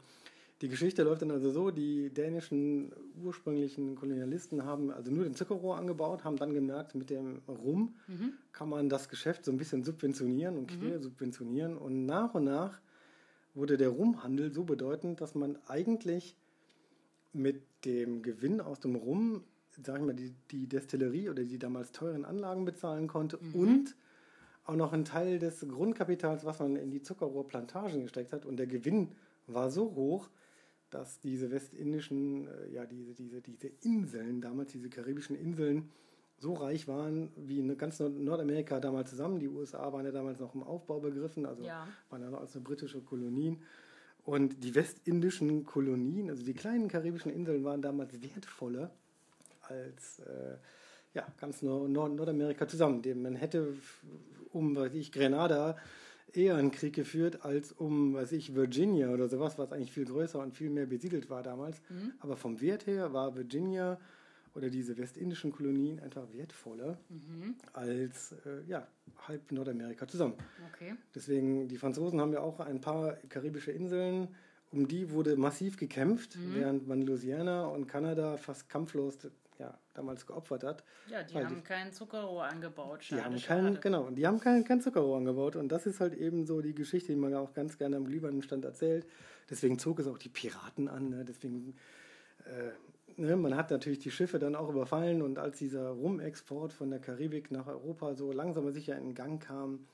die 0.63 0.69
Geschichte 0.69 1.03
läuft 1.03 1.21
dann 1.21 1.31
also 1.31 1.51
so, 1.51 1.71
die 1.71 2.09
dänischen 2.09 2.93
ursprünglichen 3.21 3.97
Kolonialisten 3.97 4.63
haben 4.63 4.91
also 4.91 5.11
nur 5.11 5.25
den 5.25 5.35
Zuckerrohr 5.35 5.75
angebaut, 5.75 6.23
haben 6.23 6.37
dann 6.37 6.53
gemerkt, 6.53 6.95
mit 6.95 7.09
dem 7.09 7.41
Rum 7.49 7.95
mhm. 8.07 8.31
kann 8.53 8.69
man 8.69 8.87
das 8.87 9.09
Geschäft 9.09 9.43
so 9.43 9.51
ein 9.51 9.57
bisschen 9.57 9.83
subventionieren 9.83 10.57
und 10.57 10.67
quer 10.67 10.99
mhm. 10.99 11.03
subventionieren. 11.03 11.77
Und 11.77 12.05
nach 12.05 12.33
und 12.33 12.45
nach 12.45 12.79
wurde 13.53 13.75
der 13.75 13.89
Rumhandel 13.89 14.53
so 14.53 14.63
bedeutend, 14.63 15.19
dass 15.19 15.35
man 15.35 15.57
eigentlich 15.67 16.37
mit 17.33 17.61
dem 17.83 18.21
Gewinn 18.21 18.61
aus 18.61 18.79
dem 18.79 18.95
Rum, 18.95 19.43
sag 19.83 19.99
ich 19.99 20.05
mal, 20.05 20.15
die, 20.15 20.33
die 20.49 20.69
Destillerie 20.69 21.27
oder 21.27 21.43
die 21.43 21.59
damals 21.59 21.91
teuren 21.91 22.23
Anlagen 22.23 22.63
bezahlen 22.63 23.09
konnte 23.09 23.37
mhm. 23.41 23.53
und 23.53 23.95
auch 24.63 24.77
noch 24.77 24.93
einen 24.93 25.03
Teil 25.03 25.39
des 25.39 25.67
Grundkapitals, 25.67 26.45
was 26.45 26.59
man 26.59 26.77
in 26.77 26.89
die 26.89 27.01
Zuckerrohrplantagen 27.01 28.03
gesteckt 28.03 28.31
hat. 28.31 28.45
Und 28.45 28.55
der 28.55 28.67
Gewinn 28.67 29.09
war 29.45 29.69
so 29.69 29.93
hoch, 29.93 30.29
dass 30.93 31.19
diese 31.19 31.51
westindischen, 31.51 32.47
äh, 32.47 32.69
ja, 32.71 32.85
diese, 32.85 33.13
diese, 33.13 33.41
diese 33.41 33.67
Inseln 33.81 34.41
damals, 34.41 34.71
diese 34.71 34.89
karibischen 34.89 35.35
Inseln, 35.35 35.91
so 36.37 36.53
reich 36.53 36.87
waren 36.87 37.31
wie 37.35 37.59
in 37.59 37.77
ganz 37.77 37.99
Nordamerika 37.99 38.79
damals 38.79 39.09
zusammen. 39.11 39.39
Die 39.39 39.47
USA 39.47 39.91
waren 39.93 40.05
ja 40.05 40.11
damals 40.11 40.39
noch 40.39 40.53
im 40.55 40.63
Aufbau 40.63 40.99
begriffen, 40.99 41.45
also 41.45 41.63
ja. 41.63 41.87
waren 42.09 42.21
ja 42.21 42.29
noch 42.29 42.41
als 42.41 42.55
eine 42.55 42.63
britische 42.63 43.01
Kolonien. 43.01 43.61
Und 44.25 44.63
die 44.63 44.75
westindischen 44.75 45.65
Kolonien, 45.65 46.29
also 46.29 46.43
die 46.43 46.53
kleinen 46.53 46.87
karibischen 46.87 47.31
Inseln, 47.31 47.63
waren 47.63 47.81
damals 47.81 48.21
wertvoller 48.21 48.91
als 49.61 50.19
äh, 50.19 50.57
ja, 51.13 51.27
ganz 51.39 51.61
Nord 51.61 51.89
Nordamerika 51.89 52.67
zusammen. 52.67 53.01
Man 53.21 53.35
hätte 53.35 53.73
um, 54.51 54.75
weiß 54.75 54.93
ich, 54.95 55.11
Grenada 55.11 55.77
eher 56.35 56.55
einen 56.55 56.71
Krieg 56.71 56.93
geführt 56.93 57.43
als 57.43 57.71
um, 57.71 58.13
weiß 58.13 58.31
ich, 58.31 58.55
Virginia 58.55 59.09
oder 59.09 59.27
sowas, 59.27 59.57
was 59.57 59.71
eigentlich 59.71 59.91
viel 59.91 60.05
größer 60.05 60.39
und 60.39 60.53
viel 60.53 60.69
mehr 60.69 60.85
besiedelt 60.85 61.29
war 61.29 61.43
damals. 61.43 61.81
Mhm. 61.89 62.13
Aber 62.19 62.37
vom 62.37 62.61
Wert 62.61 62.87
her 62.87 63.13
war 63.13 63.35
Virginia 63.35 63.99
oder 64.55 64.69
diese 64.69 64.97
westindischen 64.97 65.51
Kolonien 65.51 65.99
einfach 65.99 66.31
wertvoller 66.31 66.97
mhm. 67.09 67.55
als 67.73 68.33
äh, 68.45 68.61
ja, 68.67 68.87
halb 69.27 69.51
Nordamerika 69.51 70.07
zusammen. 70.07 70.35
Okay. 70.73 70.95
Deswegen, 71.15 71.67
die 71.67 71.77
Franzosen 71.77 72.21
haben 72.21 72.33
ja 72.33 72.41
auch 72.41 72.59
ein 72.59 72.81
paar 72.81 73.13
karibische 73.29 73.71
Inseln, 73.71 74.27
um 74.71 74.87
die 74.87 75.11
wurde 75.11 75.37
massiv 75.37 75.77
gekämpft, 75.77 76.35
mhm. 76.35 76.55
während 76.55 76.87
man 76.87 77.01
Louisiana 77.01 77.65
und 77.65 77.87
Kanada 77.87 78.37
fast 78.37 78.69
kampflos 78.69 79.17
ja, 79.63 79.77
damals 79.93 80.25
geopfert 80.25 80.63
hat. 80.63 80.83
Ja, 81.09 81.23
die 81.23 81.35
haben 81.35 81.55
die, 81.55 81.61
kein 81.61 81.93
Zuckerrohr 81.93 82.43
angebaut. 82.43 83.03
Schade, 83.03 83.21
die 83.21 83.25
haben 83.25 83.41
kein, 83.41 83.81
genau, 83.81 84.09
die 84.09 84.27
haben 84.27 84.39
kein, 84.39 84.63
kein 84.65 84.81
Zuckerrohr 84.81 85.17
angebaut. 85.17 85.55
Und 85.55 85.69
das 85.69 85.85
ist 85.85 85.99
halt 86.01 86.13
eben 86.13 86.45
so 86.45 86.61
die 86.61 86.75
Geschichte, 86.75 87.13
die 87.13 87.17
man 87.17 87.31
ja 87.31 87.39
auch 87.39 87.53
ganz 87.53 87.77
gerne 87.77 87.95
am 87.95 88.05
Glühweinstand 88.05 88.65
erzählt. 88.65 89.07
Deswegen 89.49 89.79
zog 89.79 89.99
es 89.99 90.07
auch 90.07 90.17
die 90.17 90.29
Piraten 90.29 90.89
an. 90.89 91.09
Ne? 91.09 91.23
Deswegen, 91.25 91.75
äh, 92.45 93.21
ne? 93.21 93.37
man 93.37 93.55
hat 93.55 93.71
natürlich 93.71 93.99
die 93.99 94.11
Schiffe 94.11 94.37
dann 94.37 94.55
auch 94.55 94.69
überfallen. 94.69 95.21
Und 95.21 95.39
als 95.39 95.59
dieser 95.59 95.89
Rumexport 95.89 96.73
von 96.73 96.89
der 96.89 96.99
Karibik 96.99 97.49
nach 97.49 97.67
Europa 97.67 98.15
so 98.15 98.33
langsam 98.33 98.63
aber 98.63 98.73
sicher 98.73 98.97
in 98.97 99.15
Gang 99.15 99.41
kam, 99.41 99.87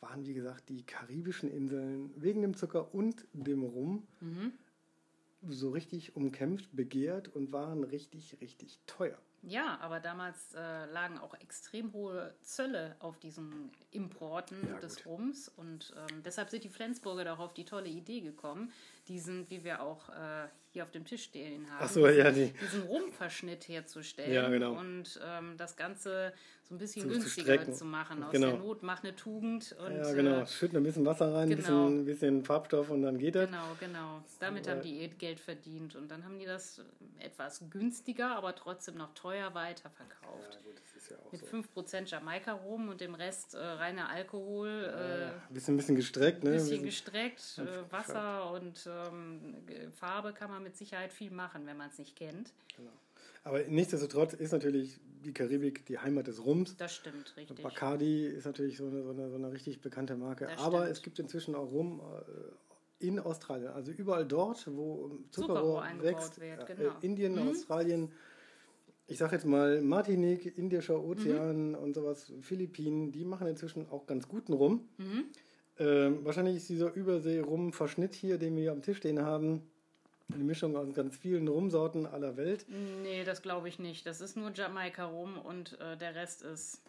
waren, 0.00 0.26
wie 0.26 0.34
gesagt, 0.34 0.68
die 0.68 0.84
karibischen 0.84 1.48
Inseln 1.48 2.10
wegen 2.16 2.42
dem 2.42 2.56
Zucker 2.56 2.92
und 2.92 3.24
dem 3.32 3.62
Rum 3.62 4.06
mhm 4.20 4.52
so 5.48 5.70
richtig 5.70 6.16
umkämpft, 6.16 6.74
begehrt 6.74 7.28
und 7.28 7.52
waren 7.52 7.84
richtig, 7.84 8.40
richtig 8.40 8.78
teuer. 8.86 9.18
Ja, 9.42 9.78
aber 9.80 10.00
damals 10.00 10.54
äh, 10.54 10.86
lagen 10.86 11.18
auch 11.18 11.34
extrem 11.34 11.92
hohe 11.92 12.34
Zölle 12.40 12.96
auf 12.98 13.18
diesen 13.18 13.70
Importen 13.92 14.56
ja, 14.66 14.80
des 14.80 14.96
gut. 14.96 15.06
Rums 15.06 15.48
und 15.48 15.94
ähm, 15.96 16.22
deshalb 16.24 16.50
sind 16.50 16.64
die 16.64 16.68
Flensburger 16.68 17.32
auch 17.32 17.38
auf 17.38 17.54
die 17.54 17.64
tolle 17.64 17.88
Idee 17.88 18.22
gekommen, 18.22 18.72
diesen, 19.08 19.48
wie 19.50 19.62
wir 19.64 19.82
auch 19.82 20.08
äh, 20.08 20.48
hier 20.72 20.82
auf 20.84 20.90
dem 20.90 21.04
Tisch 21.04 21.24
stehen 21.24 21.70
haben. 21.70 21.88
So, 21.88 22.06
ja, 22.08 22.30
die. 22.30 22.52
Diesen 22.52 22.82
Rumverschnitt 22.82 23.68
herzustellen. 23.68 24.32
Ja, 24.32 24.48
genau. 24.48 24.72
Und 24.78 25.18
ähm, 25.24 25.54
das 25.56 25.76
Ganze 25.76 26.32
so 26.64 26.74
ein 26.74 26.78
bisschen 26.78 27.02
Zu- 27.02 27.08
zu 27.08 27.14
günstiger 27.20 27.54
strecken. 27.54 27.74
zu 27.74 27.84
machen. 27.84 28.22
Aus 28.24 28.32
Genau. 28.32 28.50
der 28.50 28.58
Not 28.58 28.82
macht 28.82 29.04
eine 29.04 29.14
Tugend. 29.14 29.74
Und, 29.78 29.96
Ja, 29.96 30.12
genau. 30.12 30.40
Äh, 30.40 30.46
Schütten 30.46 30.76
ein 30.78 30.82
bisschen 30.82 31.06
Wasser 31.06 31.32
rein, 31.32 31.44
ein 31.44 31.48
genau. 31.50 31.84
bisschen, 31.86 32.04
bisschen 32.04 32.44
Farbstoff 32.44 32.90
und 32.90 33.02
dann 33.02 33.18
geht 33.18 33.36
das. 33.36 33.46
Genau, 33.48 33.64
genau. 33.78 34.22
Damit 34.40 34.68
haben 34.68 34.82
die 34.82 35.00
ihr 35.00 35.08
Geld 35.08 35.38
verdient. 35.38 35.94
Und 35.94 36.10
dann 36.10 36.24
haben 36.24 36.38
die 36.40 36.44
das 36.46 36.82
etwas 37.20 37.62
günstiger, 37.70 38.34
aber 38.36 38.54
trotzdem 38.56 38.96
noch 38.96 39.14
teuer 39.14 39.54
weiterverkauft. 39.54 40.54
Ja, 40.54 40.60
gut, 40.62 40.74
das 40.80 41.02
ist 41.02 41.10
ja 41.10 41.16
auch 41.18 41.30
Mit 41.32 41.40
so. 41.40 41.80
5% 41.80 42.04
Jamaika-Rum 42.10 42.88
und 42.88 43.00
dem 43.00 43.14
Rest 43.14 43.54
äh, 43.54 43.58
reiner 43.58 44.08
Alkohol. 44.10 44.68
Äh, 44.68 45.46
Ein 45.48 45.54
bisschen, 45.54 45.74
ein 45.74 45.76
bisschen 45.76 45.96
gestreckt, 45.96 46.42
ne? 46.42 46.50
bisschen 46.50 46.82
Bisschen- 46.82 46.84
gestreckt, 46.84 47.58
äh, 47.58 47.92
Wasser 47.92 48.50
und 48.50 48.86
ähm, 49.12 49.54
Farbe 49.92 50.32
kann 50.32 50.50
man 50.50 50.62
mit 50.62 50.76
Sicherheit 50.76 51.12
viel 51.12 51.30
machen, 51.30 51.66
wenn 51.66 51.76
man 51.76 51.88
es 51.90 51.98
nicht 51.98 52.16
kennt. 52.16 52.52
Aber 53.44 53.62
nichtsdestotrotz 53.64 54.34
ist 54.34 54.52
natürlich 54.52 54.98
die 55.24 55.32
Karibik 55.32 55.86
die 55.86 55.98
Heimat 55.98 56.26
des 56.26 56.44
Rums. 56.44 56.76
Das 56.76 56.94
stimmt, 56.94 57.36
richtig. 57.36 57.62
Bacardi 57.62 58.26
ist 58.26 58.44
natürlich 58.44 58.76
so 58.76 58.86
eine, 58.86 59.02
so 59.02 59.10
eine, 59.10 59.30
so 59.30 59.36
eine 59.36 59.52
richtig 59.52 59.80
bekannte 59.80 60.16
Marke. 60.16 60.46
Das 60.46 60.60
Aber 60.60 60.78
stimmt. 60.80 60.92
es 60.96 61.02
gibt 61.02 61.18
inzwischen 61.20 61.54
auch 61.54 61.70
Rum 61.70 62.00
äh, 63.00 63.06
in 63.06 63.18
Australien. 63.20 63.68
Also 63.68 63.92
überall 63.92 64.26
dort, 64.26 64.66
wo 64.74 65.18
Zuckerrohr 65.30 65.54
Zuckerrohr 65.56 65.82
eingebaut 65.82 66.12
wächst. 66.14 66.40
wird, 66.40 66.68
äh, 66.70 66.74
genau. 66.74 66.92
Indien, 67.02 67.38
Australien. 67.48 68.10
Ich 69.08 69.18
sage 69.18 69.36
jetzt 69.36 69.44
mal 69.46 69.80
Martinique, 69.82 70.58
Indischer 70.58 71.00
Ozean 71.00 71.68
Mhm. 71.70 71.74
und 71.76 71.94
sowas, 71.94 72.32
Philippinen, 72.40 73.12
die 73.12 73.24
machen 73.24 73.46
inzwischen 73.46 73.88
auch 73.90 74.06
ganz 74.06 74.26
guten 74.26 74.52
Rum. 74.52 74.88
Mhm. 74.98 75.24
Ähm, 75.78 76.24
wahrscheinlich 76.24 76.56
ist 76.56 76.68
dieser 76.68 76.92
Übersee-Rum-Verschnitt 76.94 78.14
hier, 78.14 78.38
den 78.38 78.54
wir 78.56 78.62
hier 78.62 78.72
am 78.72 78.82
Tisch 78.82 78.98
stehen 78.98 79.20
haben, 79.20 79.62
eine 80.32 80.42
Mischung 80.44 80.76
aus 80.76 80.92
ganz 80.94 81.16
vielen 81.16 81.46
Rumsorten 81.48 82.06
aller 82.06 82.36
Welt. 82.36 82.64
Nee, 83.02 83.24
das 83.24 83.42
glaube 83.42 83.68
ich 83.68 83.78
nicht. 83.78 84.06
Das 84.06 84.20
ist 84.20 84.36
nur 84.36 84.52
Jamaika-Rum 84.54 85.38
und 85.38 85.78
äh, 85.80 85.96
der 85.96 86.14
Rest 86.14 86.42
ist. 86.42 86.80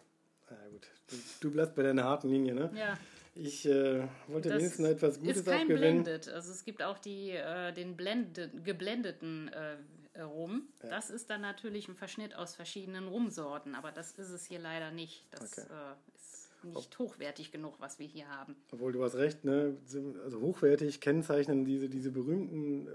Na 0.50 0.56
gut, 0.70 0.88
du, 1.08 1.16
du 1.40 1.50
bleibst 1.52 1.74
bei 1.76 1.82
deiner 1.82 2.04
harten 2.04 2.30
Linie, 2.30 2.54
ne? 2.54 2.70
Ja, 2.74 2.98
Ich 3.34 3.66
äh, 3.68 4.02
wollte 4.28 4.48
das 4.48 4.58
wenigstens 4.58 4.88
etwas 4.88 5.20
Gutes 5.20 5.36
ist 5.38 5.46
kein 5.46 5.60
aufgewinnen. 5.62 6.02
Blended. 6.04 6.28
Also 6.30 6.50
es 6.50 6.64
gibt 6.64 6.82
auch 6.82 6.98
die, 6.98 7.30
äh, 7.32 7.72
den 7.72 7.96
blended, 7.96 8.64
geblendeten 8.64 9.48
äh, 9.48 10.22
Rum. 10.22 10.62
Das 10.80 11.10
ist 11.10 11.30
dann 11.30 11.42
natürlich 11.42 11.86
ein 11.86 11.94
Verschnitt 11.94 12.34
aus 12.34 12.56
verschiedenen 12.56 13.06
Rumsorten, 13.06 13.74
aber 13.76 13.92
das 13.92 14.12
ist 14.12 14.30
es 14.30 14.46
hier 14.46 14.58
leider 14.58 14.90
nicht. 14.90 15.26
Das 15.30 15.52
Okay. 15.58 15.60
äh, 15.70 16.16
ist 16.16 16.37
nicht 16.64 16.98
hochwertig 16.98 17.52
genug, 17.52 17.74
was 17.78 17.98
wir 17.98 18.06
hier 18.06 18.28
haben. 18.28 18.56
Obwohl 18.72 18.92
du 18.92 19.02
hast 19.02 19.16
recht, 19.16 19.44
ne? 19.44 19.76
Also 20.24 20.40
hochwertig 20.40 21.00
kennzeichnen 21.00 21.64
diese, 21.64 21.88
diese 21.88 22.10
berühmten 22.10 22.88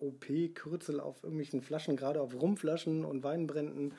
VSOP-Kürzel 0.00 1.00
auf 1.00 1.22
irgendwelchen 1.22 1.62
Flaschen, 1.62 1.96
gerade 1.96 2.20
auf 2.20 2.34
Rumflaschen 2.34 3.04
und 3.04 3.22
Weinbränden 3.22 3.94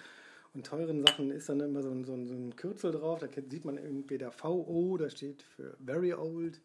und 0.53 0.65
teuren 0.65 1.05
Sachen 1.05 1.31
ist 1.31 1.49
dann 1.49 1.59
immer 1.59 1.81
so 1.81 1.89
ein, 1.89 2.05
so 2.05 2.13
ein, 2.13 2.27
so 2.27 2.33
ein 2.33 2.55
Kürzel 2.55 2.91
drauf. 2.91 3.19
Da 3.19 3.27
sieht 3.27 3.65
man 3.65 3.77
entweder 3.77 4.31
VO, 4.31 4.97
das 4.97 5.13
steht 5.13 5.41
für 5.41 5.75
Very 5.83 6.13
Old. 6.13 6.61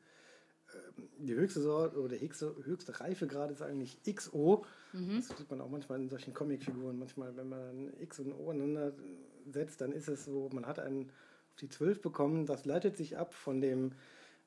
Ähm, 0.73 1.09
Die 1.19 1.35
höchste 1.35 1.61
Sorte 1.61 1.99
oder 1.99 2.17
die 2.17 2.21
höchste, 2.21 2.55
höchste 2.65 3.01
Reifegrad 3.01 3.51
ist 3.51 3.63
eigentlich 3.63 3.99
XO. 4.05 4.65
Das 4.93 5.29
sieht 5.37 5.51
man 5.51 5.61
auch 5.61 5.69
manchmal 5.71 6.01
in 6.01 6.09
solchen 6.09 6.33
Comicfiguren. 6.35 6.99
Manchmal, 6.99 7.37
wenn 7.37 7.49
man 7.49 7.93
X 8.01 8.21
und 8.21 8.33
O 8.33 8.51
aneinander 8.51 8.93
setzt, 9.51 9.81
dann 9.81 9.91
ist 9.91 10.09
es 10.09 10.25
so, 10.25 10.49
man 10.53 10.67
hat 10.67 10.79
einen 10.79 11.11
auf 11.51 11.57
die 11.57 11.69
12 11.69 12.01
bekommen. 12.01 12.47
Das 12.47 12.65
leitet 12.65 12.97
sich 12.97 13.19
ab 13.19 13.35
von 13.35 13.61
dem 13.61 13.93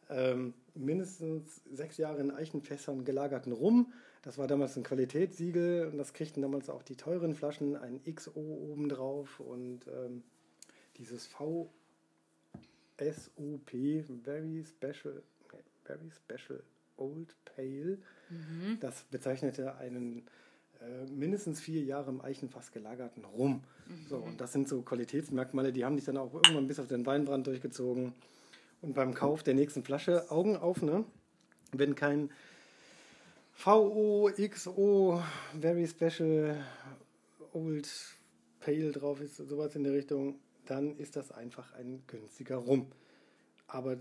ähm, 0.10 0.54
mindestens 0.74 1.62
sechs 1.72 1.98
Jahre 1.98 2.22
in 2.22 2.32
Eichenfässern 2.32 3.06
gelagerten 3.06 3.54
Rum. 3.54 3.94
Das 4.24 4.38
war 4.38 4.48
damals 4.48 4.78
ein 4.78 4.84
Qualitätssiegel 4.84 5.88
und 5.88 5.98
das 5.98 6.14
kriegten 6.14 6.42
damals 6.42 6.70
auch 6.70 6.84
die 6.84 6.96
teuren 6.96 7.36
Flaschen 7.36 7.76
ein 7.76 8.02
XO 8.04 8.40
obendrauf 8.40 9.40
und 9.40 9.82
ähm, 9.88 10.24
dieses 10.98 11.28
VSOP, 11.28 11.70
Very 14.24 14.64
Special, 14.64 15.22
Very 15.84 16.12
Special 16.12 16.64
Old 16.98 17.36
Pale, 17.44 17.98
das 18.80 19.04
bezeichnete 19.12 19.76
einen 19.76 20.26
äh, 20.84 21.06
mindestens 21.12 21.62
vier 21.62 21.84
Jahre 21.84 22.10
im 22.12 22.22
Eichenfass 22.22 22.72
gelagerten 22.72 23.26
Rum. 23.26 23.64
So, 24.10 24.18
und 24.18 24.40
das 24.42 24.54
sind 24.54 24.68
so 24.68 24.82
Qualitätsmerkmale, 24.82 25.72
die 25.72 25.86
haben 25.86 25.96
dich 25.96 26.06
dann 26.06 26.18
auch 26.18 26.34
irgendwann 26.34 26.68
bis 26.68 26.80
auf 26.80 26.88
den 26.88 27.06
Weinbrand 27.06 27.48
durchgezogen. 27.48 28.14
Und 28.82 28.94
beim 28.94 29.14
Kauf 29.14 29.44
der 29.44 29.54
nächsten 29.54 29.84
Flasche 29.84 30.30
Augen 30.30 30.58
auf, 30.58 30.82
ne? 30.82 31.06
Wenn 31.72 31.96
kein 31.96 32.30
VO, 33.54 34.30
XO, 34.38 35.24
Very 35.60 35.88
Special, 35.88 36.58
Old 37.54 37.90
Pale 38.60 38.92
drauf 38.92 39.22
ist, 39.22 39.38
sowas 39.38 39.76
in 39.76 39.84
der 39.84 39.94
Richtung, 39.94 40.36
dann 40.66 40.98
ist 40.98 41.16
das 41.16 41.32
einfach 41.32 41.74
ein 41.74 42.04
günstiger 42.08 42.58
Rum. 42.58 42.88
Aber 43.68 43.98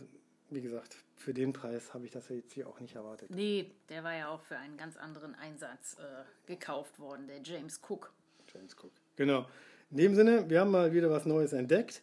wie 0.54 0.60
gesagt, 0.60 0.96
für 1.16 1.32
den 1.32 1.52
Preis 1.52 1.94
habe 1.94 2.04
ich 2.04 2.10
das 2.10 2.28
jetzt 2.28 2.52
hier 2.52 2.68
auch 2.68 2.80
nicht 2.80 2.94
erwartet. 2.94 3.30
Nee, 3.30 3.70
der 3.88 4.04
war 4.04 4.14
ja 4.14 4.28
auch 4.28 4.42
für 4.42 4.56
einen 4.56 4.76
ganz 4.76 4.96
anderen 4.96 5.34
Einsatz 5.34 5.96
äh, 5.98 6.24
gekauft 6.46 6.98
worden, 6.98 7.26
der 7.26 7.40
James 7.42 7.80
Cook. 7.88 8.12
James 8.52 8.74
Cook. 8.74 8.92
Genau. 9.16 9.46
In 9.90 9.96
dem 9.96 10.14
Sinne, 10.14 10.48
wir 10.48 10.60
haben 10.60 10.70
mal 10.70 10.92
wieder 10.92 11.10
was 11.10 11.26
Neues 11.26 11.52
entdeckt. 11.52 12.02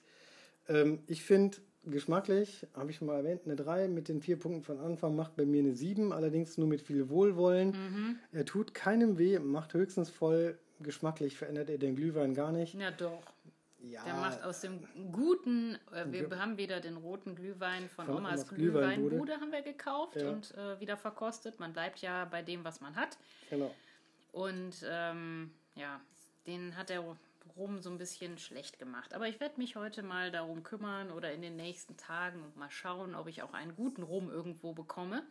Ähm, 0.67 0.99
ich 1.07 1.23
finde, 1.23 1.57
geschmacklich, 1.85 2.65
habe 2.73 2.91
ich 2.91 2.97
schon 2.97 3.07
mal 3.07 3.17
erwähnt, 3.17 3.41
eine 3.45 3.55
3 3.55 3.88
mit 3.88 4.07
den 4.07 4.21
vier 4.21 4.38
Punkten 4.38 4.63
von 4.63 4.79
Anfang 4.79 5.15
macht 5.15 5.35
bei 5.35 5.45
mir 5.45 5.62
eine 5.62 5.73
7, 5.73 6.13
allerdings 6.13 6.57
nur 6.57 6.67
mit 6.67 6.81
viel 6.81 7.09
Wohlwollen. 7.09 8.19
Er 8.31 8.45
tut 8.45 8.73
keinem 8.73 9.17
weh, 9.17 9.39
macht 9.39 9.73
höchstens 9.73 10.09
voll. 10.09 10.57
Geschmacklich 10.81 11.38
verändert 11.38 11.69
er 11.69 11.77
den 11.77 11.95
Glühwein 11.95 12.33
gar 12.33 12.51
nicht. 12.53 12.73
Ja, 12.75 12.91
doch. 12.91 13.21
Ja, 13.81 14.03
Der 14.03 14.13
macht 14.15 14.43
aus 14.43 14.61
dem 14.61 14.85
guten, 15.11 15.75
äh, 15.93 16.05
wir 16.11 16.29
haben 16.37 16.57
wieder 16.57 16.81
den 16.81 16.97
roten 16.97 17.35
Glühwein 17.35 17.87
von, 17.89 18.05
Von 18.07 18.17
Omas, 18.17 18.41
Omas 18.41 18.47
Glühweinbude. 18.49 19.09
Glühweinbude 19.15 19.33
haben 19.39 19.51
wir 19.51 19.61
gekauft 19.61 20.17
Ja. 20.17 20.29
und 20.29 20.53
äh, 20.55 20.79
wieder 20.79 20.97
verkostet. 20.97 21.59
Man 21.59 21.71
bleibt 21.73 21.99
ja 22.01 22.25
bei 22.25 22.41
dem, 22.41 22.63
was 22.63 22.81
man 22.81 22.95
hat. 22.95 23.17
genau. 23.49 23.73
Und 24.31 24.85
ähm, 24.87 25.51
ja, 25.75 25.99
den 26.45 26.75
hat 26.77 26.89
der 26.89 27.03
Rum 27.55 27.79
so 27.81 27.89
ein 27.89 27.97
bisschen 27.97 28.37
schlecht 28.37 28.79
gemacht. 28.79 29.13
Aber 29.13 29.27
ich 29.27 29.39
werde 29.39 29.57
mich 29.57 29.75
heute 29.75 30.03
mal 30.03 30.29
darum 30.31 30.61
kümmern 30.63 31.11
oder 31.11 31.31
in 31.31 31.41
den 31.41 31.55
nächsten 31.55 31.97
Tagen 31.97 32.43
und 32.43 32.55
mal 32.57 32.69
schauen, 32.69 33.15
ob 33.15 33.27
ich 33.27 33.41
auch 33.41 33.53
einen 33.53 33.75
guten 33.75 34.03
Rum 34.03 34.29
irgendwo 34.29 34.73
bekomme. 34.73 35.23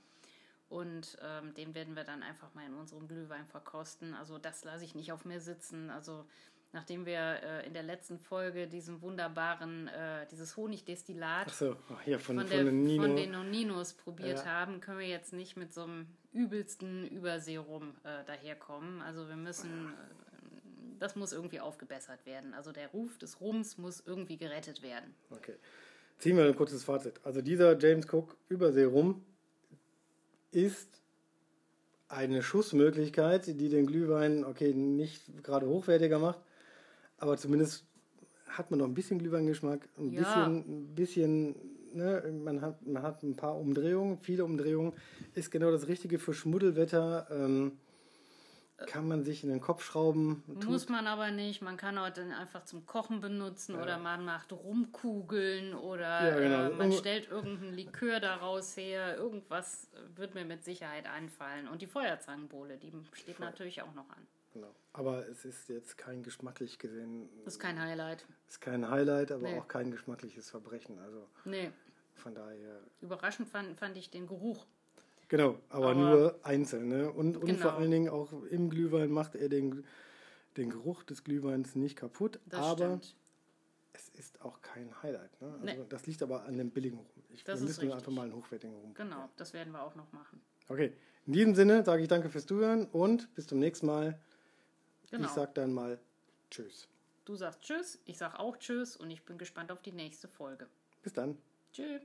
Und 0.68 1.16
ähm, 1.22 1.54
den 1.54 1.74
werden 1.74 1.96
wir 1.96 2.04
dann 2.04 2.22
einfach 2.22 2.52
mal 2.54 2.66
in 2.66 2.74
unserem 2.74 3.08
Glühwein 3.08 3.46
verkosten. 3.46 4.14
Also 4.14 4.36
das 4.38 4.64
lasse 4.64 4.84
ich 4.84 4.94
nicht 4.94 5.12
auf 5.12 5.24
mir 5.24 5.40
sitzen. 5.40 5.90
Also 5.90 6.26
nachdem 6.72 7.06
wir 7.06 7.18
äh, 7.18 7.66
in 7.66 7.72
der 7.74 7.82
letzten 7.82 8.18
Folge 8.18 8.66
diesen 8.66 9.00
wunderbaren, 9.02 9.88
äh, 9.88 10.26
dieses 10.30 10.56
Honigdestillat 10.56 11.48
ach, 11.50 12.04
hier 12.04 12.18
von, 12.18 12.36
von, 12.36 12.46
von, 12.46 12.56
der, 12.56 12.64
den 12.64 12.82
Nino. 12.82 13.02
von 13.02 13.16
den 13.16 13.30
Noninos 13.32 13.94
probiert 13.94 14.38
Ja. 14.38 14.46
haben, 14.46 14.80
können 14.80 14.98
wir 14.98 15.08
jetzt 15.08 15.32
nicht 15.32 15.56
mit 15.56 15.72
so 15.72 15.82
einem 15.84 16.06
übelsten 16.32 17.06
Überseerum 17.08 17.94
äh, 18.04 18.24
daherkommen. 18.26 19.00
Also 19.02 19.28
wir 19.28 19.36
müssen, 19.36 19.88
äh, 19.88 20.98
das 20.98 21.16
muss 21.16 21.32
irgendwie 21.32 21.60
aufgebessert 21.60 22.26
werden. 22.26 22.54
Also 22.54 22.72
der 22.72 22.88
Ruf 22.88 23.18
des 23.18 23.40
Rums 23.40 23.78
muss 23.78 24.02
irgendwie 24.04 24.36
gerettet 24.36 24.82
werden. 24.82 25.14
Okay. 25.30 25.54
Ziehen 26.18 26.36
wir 26.36 26.44
ein 26.44 26.56
kurzes 26.56 26.84
Fazit. 26.84 27.20
Also 27.24 27.40
dieser 27.40 27.78
James 27.78 28.12
Cook 28.12 28.36
Überseerum 28.48 29.24
ist 30.50 30.88
eine 32.08 32.42
Schussmöglichkeit, 32.42 33.46
die 33.46 33.68
den 33.68 33.86
Glühwein, 33.86 34.44
okay, 34.44 34.72
nicht 34.72 35.44
gerade 35.44 35.66
hochwertiger 35.68 36.18
macht, 36.18 36.40
aber 37.18 37.36
zumindest 37.36 37.84
hat 38.48 38.70
man 38.70 38.78
noch 38.78 38.86
ein 38.86 38.94
bisschen 38.94 39.18
Glühweingeschmack, 39.18 39.88
ein 39.98 40.12
Ja. 40.12 40.20
bisschen, 40.20 40.56
ein 40.58 40.94
bisschen, 40.94 41.54
ne, 41.92 42.22
man 42.44 42.60
hat, 42.60 42.86
man 42.86 43.02
hat 43.02 43.22
ein 43.22 43.36
paar 43.36 43.56
Umdrehungen, 43.56 44.18
viele 44.18 44.44
Umdrehungen, 44.44 44.92
ist 45.34 45.50
genau 45.50 45.70
das 45.70 45.86
Richtige 45.88 46.18
für 46.18 46.32
Schmuddelwetter, 46.34 47.28
ähm, 47.30 47.78
kann 48.86 49.08
man 49.08 49.24
sich 49.24 49.42
in 49.42 49.50
den 49.50 49.60
Kopf 49.60 49.82
schrauben, 49.82 50.44
tut 50.46 50.68
Muss 50.68 50.88
man 50.88 51.08
aber 51.08 51.32
nicht. 51.32 51.62
Man 51.62 51.76
kann 51.76 51.98
auch 51.98 52.10
dann 52.10 52.30
einfach 52.30 52.64
zum 52.64 52.86
Kochen 52.86 53.20
benutzen 53.20 53.74
oder 53.74 53.98
man 53.98 54.24
macht 54.24 54.52
Rumkugeln 54.52 55.74
oder 55.74 56.28
Ja, 56.28 56.38
genau. 56.38 56.62
äh, 56.70 56.76
man 56.76 56.92
stellt 56.92 57.28
irgendein 57.28 57.74
Likör 57.74 58.20
daraus 58.20 58.76
her. 58.76 59.16
Irgendwas 59.16 59.90
wird 60.14 60.36
mir 60.36 60.44
mit 60.44 60.62
Sicherheit 60.62 61.06
einfallen. 61.06 61.66
Und 61.66 61.82
die 61.82 61.88
Feuerzangenbowle, 61.88 62.78
die 62.78 62.92
steht 63.14 63.40
natürlich 63.40 63.82
auch 63.82 63.94
noch 63.94 64.08
an. 64.10 64.26
Genau. 64.52 64.74
Aber 64.92 65.28
es 65.28 65.44
ist 65.44 65.68
jetzt 65.68 65.98
kein 65.98 66.22
geschmacklich 66.22 66.78
gesehen, 66.78 67.28
ist 67.44 67.58
kein 67.60 67.80
Highlight. 67.80 68.24
ist 68.48 68.60
kein 68.60 68.88
Highlight, 68.90 69.30
aber 69.30 69.42
Nee. 69.42 69.58
auch 69.58 69.68
kein 69.68 69.90
geschmackliches 69.90 70.50
Verbrechen. 70.50 70.98
Also 70.98 71.26
Nee, 71.44 71.70
von 72.14 72.34
daher, 72.34 72.80
überraschend 73.00 73.48
fand, 73.48 73.78
fand 73.78 73.96
ich 73.96 74.10
den 74.10 74.26
Geruch. 74.26 74.66
genau, 75.28 75.58
aber, 75.68 75.90
Aber- 75.90 75.94
nur 75.94 76.38
einzeln. 76.42 76.88
Ne? 76.88 77.10
Und, 77.12 77.36
und 77.36 77.46
Genau. 77.46 77.58
vor 77.60 77.74
allen 77.74 77.90
Dingen 77.90 78.08
auch 78.08 78.32
im 78.50 78.70
Glühwein 78.70 79.10
macht 79.10 79.34
er 79.36 79.48
den, 79.48 79.84
den 80.56 80.70
Geruch 80.70 81.02
des 81.04 81.22
Glühweins 81.24 81.74
nicht 81.76 81.96
kaputt. 81.96 82.40
Das 82.46 82.60
aber 82.60 82.84
stimmt. 82.86 83.14
es 83.92 84.08
ist 84.10 84.40
auch 84.40 84.60
kein 84.62 84.90
Highlight. 85.02 85.40
Ne? 85.42 85.52
Also 85.52 85.64
Nee. 85.64 85.84
Das 85.90 86.06
liegt 86.06 86.22
aber 86.22 86.44
an 86.44 86.56
dem 86.56 86.70
billigen 86.70 86.96
Rum. 86.98 87.06
Ich, 87.28 87.44
Das 87.44 87.60
wir 87.60 87.64
ist 87.68 87.68
müssen 87.76 87.80
richtig. 87.82 87.94
einfach 87.98 88.12
mal 88.12 88.22
einen 88.22 88.34
hochwertigen 88.34 88.74
Rum. 88.74 88.94
Genau, 88.94 89.28
das 89.36 89.52
werden 89.52 89.72
wir 89.72 89.82
auch 89.82 89.94
noch 89.94 90.10
machen. 90.12 90.40
Okay. 90.68 90.92
In 91.26 91.34
diesem 91.34 91.54
Sinne 91.54 91.84
sage 91.84 92.02
ich 92.02 92.08
danke 92.08 92.30
fürs 92.30 92.46
Zuhören 92.46 92.86
und 92.86 93.32
bis 93.34 93.46
zum 93.46 93.58
nächsten 93.58 93.84
Mal. 93.86 94.18
Genau. 95.10 95.26
Ich 95.26 95.32
sag 95.32 95.54
dann 95.54 95.72
mal 95.72 95.98
Tschüss. 96.50 96.88
Du 97.24 97.34
sagst 97.34 97.60
Tschüss, 97.62 97.98
ich 98.04 98.16
sag 98.18 98.38
auch 98.38 98.56
Tschüss 98.56 98.96
und 98.96 99.10
ich 99.10 99.22
bin 99.24 99.38
gespannt 99.38 99.70
auf 99.70 99.82
die 99.82 99.92
nächste 99.92 100.28
Folge. 100.28 100.66
Bis 101.02 101.12
dann. 101.12 101.36
Tschüss. 101.72 102.02